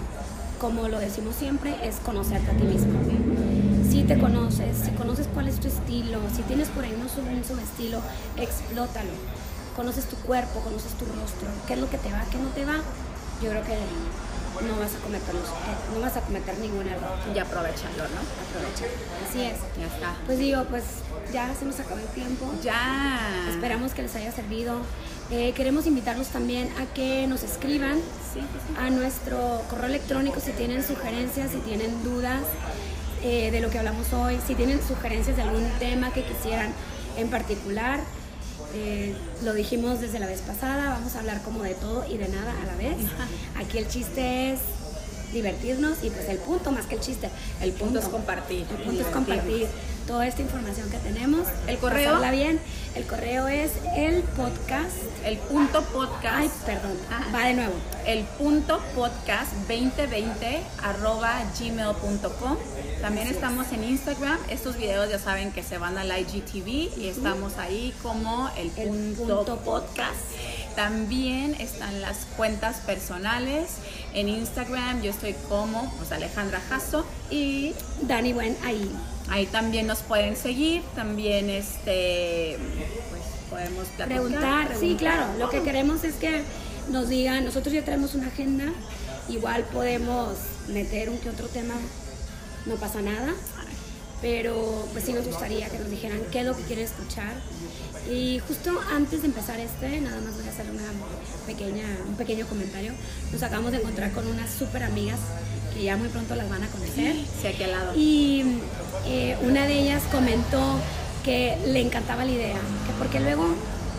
como 0.60 0.88
lo 0.88 1.00
decimos 1.00 1.36
siempre, 1.36 1.76
es 1.84 1.96
conocerte 1.98 2.52
a 2.52 2.54
ti 2.54 2.64
mismo. 2.64 3.00
Si 3.90 4.04
te 4.04 4.18
conoces, 4.20 4.78
si 4.86 4.92
conoces 4.92 5.28
cuál 5.34 5.48
es 5.48 5.60
tu 5.60 5.68
estilo, 5.68 6.20
si 6.36 6.42
tienes 6.44 6.68
por 6.70 6.84
ahí 6.84 6.94
un 7.00 7.10
sub- 7.10 7.28
un 7.28 7.44
subestilo, 7.44 8.00
explótalo. 8.38 9.10
Conoces 9.76 10.06
tu 10.06 10.16
cuerpo, 10.18 10.60
conoces 10.62 10.92
tu 10.94 11.06
rostro, 11.06 11.48
qué 11.68 11.74
es 11.74 11.80
lo 11.80 11.90
que 11.90 11.98
te 11.98 12.12
va, 12.12 12.24
qué 12.32 12.38
no 12.38 12.50
te 12.50 12.66
va. 12.66 12.76
Yo 13.42 13.50
creo 13.50 13.64
que 13.64 13.76
no 14.62 14.80
vas 14.80 14.94
a 14.96 15.00
cometer, 15.00 15.34
los- 15.34 15.48
eh, 15.48 15.94
no 15.94 16.02
vas 16.02 16.18
a 16.18 16.22
cometer 16.22 16.58
ningún 16.60 16.88
error. 16.88 17.10
Y 17.34 17.40
aprovecharlo, 17.40 18.04
¿no? 18.04 18.20
Aprovecha. 18.20 18.86
Así 19.30 19.42
es. 19.44 19.58
Ya 19.80 19.86
está. 19.88 20.16
Pues 20.26 20.40
digo, 20.40 20.64
pues 20.66 20.84
ya 21.34 21.54
se 21.58 21.66
nos 21.66 21.80
acabó 21.80 22.00
el 22.00 22.08
tiempo. 22.08 22.52
Ya. 22.64 23.48
Esperamos 23.50 23.94
que 23.94 24.02
les 24.04 24.16
haya 24.16 24.32
servido. 24.32 24.78
Eh, 25.32 25.54
queremos 25.54 25.86
invitarlos 25.88 26.28
también 26.28 26.70
a 26.78 26.94
que 26.94 27.26
nos 27.28 27.44
escriban 27.44 27.96
Sí, 28.34 28.42
sí, 28.42 28.42
sí. 28.42 28.76
a 28.78 28.90
nuestro 28.90 29.62
correo 29.70 29.88
electrónico 29.88 30.42
si 30.42 30.52
tienen 30.52 30.86
sugerencias, 30.86 31.52
si 31.52 31.58
tienen 31.60 32.04
dudas 32.04 32.42
eh, 33.24 33.50
de 33.52 33.62
lo 33.62 33.70
que 33.70 33.78
hablamos 33.80 34.12
hoy, 34.14 34.38
si 34.46 34.56
tienen 34.56 34.82
sugerencias 34.86 35.38
de 35.38 35.44
algún 35.44 35.64
tema 35.80 36.12
que 36.12 36.24
quisieran 36.24 36.74
en 37.18 37.30
particular. 37.30 38.02
Eh, 38.74 39.14
lo 39.44 39.54
dijimos 39.54 40.00
desde 40.00 40.20
la 40.20 40.28
vez 40.28 40.42
pasada, 40.42 40.92
vamos 40.92 41.16
a 41.16 41.20
hablar 41.20 41.42
como 41.44 41.64
de 41.64 41.74
todo 41.74 42.06
y 42.10 42.18
de 42.18 42.28
nada 42.30 42.54
a 42.62 42.66
la 42.66 42.76
vez. 42.76 42.96
Aquí 43.58 43.78
el 43.78 43.88
chiste 43.88 44.54
es 44.54 44.60
divertirnos 45.32 46.04
y 46.04 46.10
pues 46.10 46.28
el 46.30 46.38
punto 46.38 46.72
más 46.72 46.86
que 46.86 46.96
el 46.96 47.02
chiste, 47.02 47.30
El 47.62 47.72
punto 47.74 48.00
es 48.00 48.06
compartir. 48.06 48.66
el 48.70 48.84
punto 48.84 49.02
es 49.02 49.08
compartir 49.08 49.68
toda 50.08 50.28
esta 50.28 50.42
información 50.42 50.90
que 50.90 50.98
tenemos. 50.98 51.48
¿El 51.68 51.78
correo? 51.78 52.06
pasarla 52.16 52.32
bien. 52.32 52.60
El 52.96 53.06
correo 53.06 53.48
es 53.48 53.72
el 53.96 54.24
podcast. 54.24 54.98
El 55.24 55.38
punto 55.38 55.84
podcast. 55.84 56.36
Ay, 56.36 56.52
perdón. 56.66 56.98
Ah. 57.10 57.24
Va 57.34 57.46
de 57.46 57.54
nuevo. 57.54 57.74
el 58.06 58.24
punto 58.24 58.80
podcast 58.96 59.54
2020 59.70 60.62
arroba 60.84 61.40
gmail.com 61.60 62.58
también 63.00 63.28
Así 63.28 63.30
es. 63.30 63.36
estamos 63.36 63.72
en 63.72 63.84
Instagram 63.84 64.38
estos 64.50 64.76
videos 64.78 65.10
ya 65.10 65.20
saben 65.20 65.52
que 65.52 65.62
se 65.64 65.78
van 65.78 65.98
al 65.98 66.10
IGTV 66.20 66.98
y 66.98 67.08
estamos 67.08 67.58
ahí 67.58 67.94
como 68.02 68.50
el, 68.58 68.72
El 68.76 68.90
punto, 68.90 69.36
punto 69.38 69.58
podcast 69.60 70.16
también 70.76 71.56
están 71.60 72.02
las 72.02 72.26
cuentas 72.38 72.78
personales 72.78 73.78
en 74.14 74.30
Instagram 74.30 75.02
yo 75.02 75.12
estoy 75.12 75.36
como 75.48 75.92
pues, 75.98 76.12
Alejandra 76.12 76.62
Jasso 76.70 77.06
y 77.30 77.74
Dani 78.02 78.34
Buen 78.34 78.58
ahí. 78.64 78.90
ahí 79.30 79.46
también 79.46 79.88
nos 79.88 80.00
pueden 80.00 80.36
seguir 80.36 80.82
también 80.96 81.50
este 81.50 82.58
pues 83.10 83.22
podemos 83.50 83.88
platicar, 83.88 84.08
Preguntar. 84.08 84.68
Sí, 84.74 84.80
preguntar. 84.80 84.98
claro. 84.98 85.40
Lo 85.40 85.50
que 85.50 85.62
queremos 85.62 86.04
es 86.04 86.16
que 86.16 86.42
nos 86.90 87.10
digan, 87.10 87.46
nosotros 87.46 87.74
ya 87.74 87.84
tenemos 87.84 88.16
una 88.16 88.28
agenda, 88.28 88.66
igual 89.30 89.64
podemos 89.66 90.38
meter 90.70 91.10
un 91.10 91.18
que 91.20 91.30
otro 91.30 91.48
tema, 91.48 91.74
no 92.66 92.76
pasa 92.76 93.02
nada. 93.02 93.34
Pero 94.22 94.88
pues 94.92 95.06
sí 95.06 95.14
nos 95.14 95.26
gustaría 95.26 95.68
que 95.70 95.80
nos 95.80 95.90
dijeran 95.90 96.20
qué 96.32 96.42
es 96.42 96.46
lo 96.46 96.56
que 96.56 96.64
quieren 96.64 96.86
escuchar. 96.86 97.34
Y 98.12 98.40
justo 98.48 98.80
antes 98.92 99.22
de 99.22 99.28
empezar 99.28 99.60
este, 99.60 100.02
nada 100.02 100.20
más 100.22 100.36
voy 100.36 100.48
a 100.48 100.50
hacer 100.50 100.66
una 100.70 100.84
pequeña, 101.46 101.86
un 102.08 102.16
pequeño 102.16 102.46
comentario. 102.48 102.94
Nos 103.32 103.42
acabamos 103.44 103.72
de 103.72 103.78
encontrar 103.78 104.12
con 104.12 104.28
unas 104.28 104.52
súper 104.52 104.84
amigas 104.84 105.20
que 105.74 105.84
ya 105.84 105.98
muy 105.98 106.10
pronto 106.10 106.36
las 106.36 106.50
van 106.50 106.64
a 106.64 106.68
conocer. 106.68 107.16
sí 107.42 107.48
aquí 107.48 107.64
al 107.64 107.72
lado 107.72 107.94
Y 107.96 108.44
eh, 109.06 109.38
una 109.44 109.66
de 109.66 109.80
ellas 109.80 110.04
comentó 110.12 110.80
que 111.24 111.58
le 111.68 111.82
encantaba 111.82 112.26
la 112.26 112.32
idea, 112.32 112.56
que 112.56 112.94
porque 112.98 113.20
luego 113.20 113.48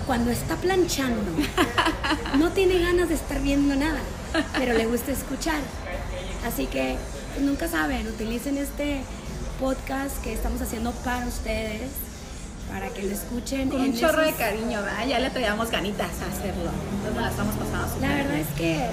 cuando 0.06 0.30
está 0.30 0.56
planchando 0.56 1.22
no 2.38 2.50
tiene 2.50 2.78
ganas 2.80 3.08
de 3.08 3.14
estar 3.14 3.40
viendo 3.40 3.74
nada, 3.76 4.00
pero 4.58 4.74
le 4.74 4.86
gusta 4.86 5.12
escuchar. 5.12 5.60
Así 6.46 6.66
que 6.66 6.96
pues, 7.34 7.46
nunca 7.46 7.68
saben, 7.68 8.06
utilicen 8.08 8.58
este 8.58 9.02
podcast 9.62 10.20
que 10.24 10.32
estamos 10.32 10.60
haciendo 10.60 10.90
para 11.04 11.24
ustedes, 11.24 11.88
para 12.68 12.88
que 12.88 13.04
lo 13.04 13.12
escuchen. 13.12 13.68
Con 13.70 13.80
un 13.80 13.96
chorro 13.96 14.22
de 14.22 14.32
cariño, 14.32 14.82
¿verdad? 14.82 15.06
Ya 15.06 15.20
le 15.20 15.30
traíamos 15.30 15.70
ganitas 15.70 16.10
a 16.20 16.26
hacerlo. 16.26 16.68
Entonces 16.90 17.14
nos 17.14 17.22
la 17.22 17.30
estamos 17.30 17.54
pasando 17.54 18.00
La 18.00 18.08
verdad 18.08 18.34
bien. 18.34 18.40
es 18.40 18.54
que 18.58 18.86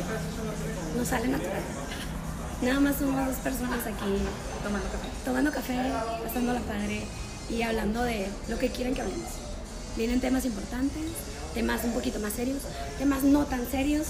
nos 0.95 1.08
sale 1.08 1.27
natural. 1.27 1.63
Nada 2.62 2.79
más 2.82 2.95
somos 2.97 3.25
dos 3.25 3.36
personas 3.38 3.79
aquí 3.79 4.13
Tomando 4.63 4.88
café. 4.89 5.08
tomando 5.25 5.51
café, 5.51 5.75
pasando 6.23 6.53
la 6.53 6.60
padre 6.60 7.01
y 7.49 7.62
hablando 7.63 8.03
de 8.03 8.27
lo 8.47 8.60
que 8.60 8.69
quieren 8.69 8.93
que 8.93 9.01
hablemos. 9.01 9.29
Vienen 9.97 10.21
temas 10.21 10.45
importantes, 10.45 11.01
temas 11.55 11.84
un 11.84 11.93
poquito 11.93 12.19
más 12.19 12.34
serios, 12.34 12.60
temas 12.99 13.23
no 13.23 13.43
tan 13.45 13.65
serios. 13.71 14.05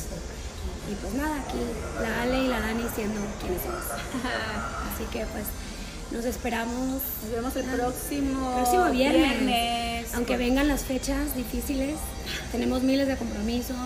Y 0.91 0.95
pues 0.95 1.13
nada, 1.13 1.37
aquí 1.37 1.59
la 2.01 2.23
Ale 2.23 2.43
y 2.43 2.47
la 2.49 2.59
Dani 2.59 2.83
siendo 2.93 3.21
quienes 3.39 3.61
somos. 3.61 3.83
Así 4.93 5.05
que 5.09 5.25
pues 5.27 5.45
nos 6.11 6.25
esperamos. 6.25 7.01
Nos 7.23 7.31
vemos 7.31 7.55
el 7.55 7.69
ah. 7.69 7.75
próximo, 7.75 8.91
viernes. 8.91 10.13
Aunque 10.15 10.37
vengan 10.37 10.67
las 10.67 10.83
fechas 10.83 11.35
difíciles, 11.35 11.97
tenemos 12.51 12.81
miles 12.81 13.07
de 13.07 13.15
compromisos, 13.15 13.77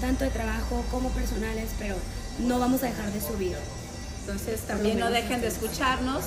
tanto 0.00 0.24
de 0.24 0.30
trabajo 0.30 0.84
como 0.90 1.10
personales, 1.10 1.70
pero 1.78 1.94
no 2.40 2.58
vamos 2.58 2.82
a 2.82 2.86
dejar 2.86 3.12
de 3.12 3.20
subir. 3.20 3.56
Entonces 4.20 4.60
también 4.62 4.98
no 4.98 5.10
dejen 5.10 5.40
de 5.40 5.46
escucharnos, 5.46 6.24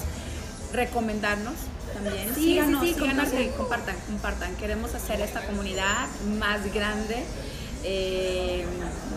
recomendarnos 0.71 1.53
también. 1.93 2.34
Síganos, 2.34 2.88
compartan. 2.97 3.49
compartan, 3.58 3.95
compartan. 4.08 4.56
Queremos 4.56 4.95
hacer 4.95 5.19
esta 5.21 5.45
comunidad 5.45 6.08
más 6.39 6.73
grande, 6.73 7.23
eh, 7.84 8.65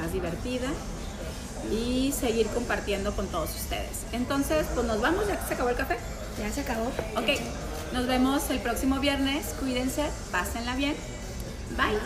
más 0.00 0.12
divertida 0.12 0.68
y 1.70 2.12
seguir 2.12 2.46
compartiendo 2.48 3.14
con 3.14 3.28
todos 3.28 3.54
ustedes. 3.54 4.04
Entonces, 4.12 4.66
pues 4.74 4.86
nos 4.86 5.00
vamos, 5.00 5.26
ya 5.26 5.38
que 5.38 5.48
se 5.48 5.54
acabó 5.54 5.70
el 5.70 5.76
café. 5.76 5.96
Ya 6.38 6.53
se 6.53 6.61
acabó. 6.61 6.87
Ok, 7.16 7.40
nos 7.92 8.07
vemos 8.07 8.51
el 8.51 8.61
próximo 8.61 9.01
viernes. 9.01 9.46
Cuídense, 9.61 10.05
pásenla 10.31 10.77
bien. 10.77 10.94
Bye. 11.77 11.99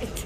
Bye. 0.00 0.24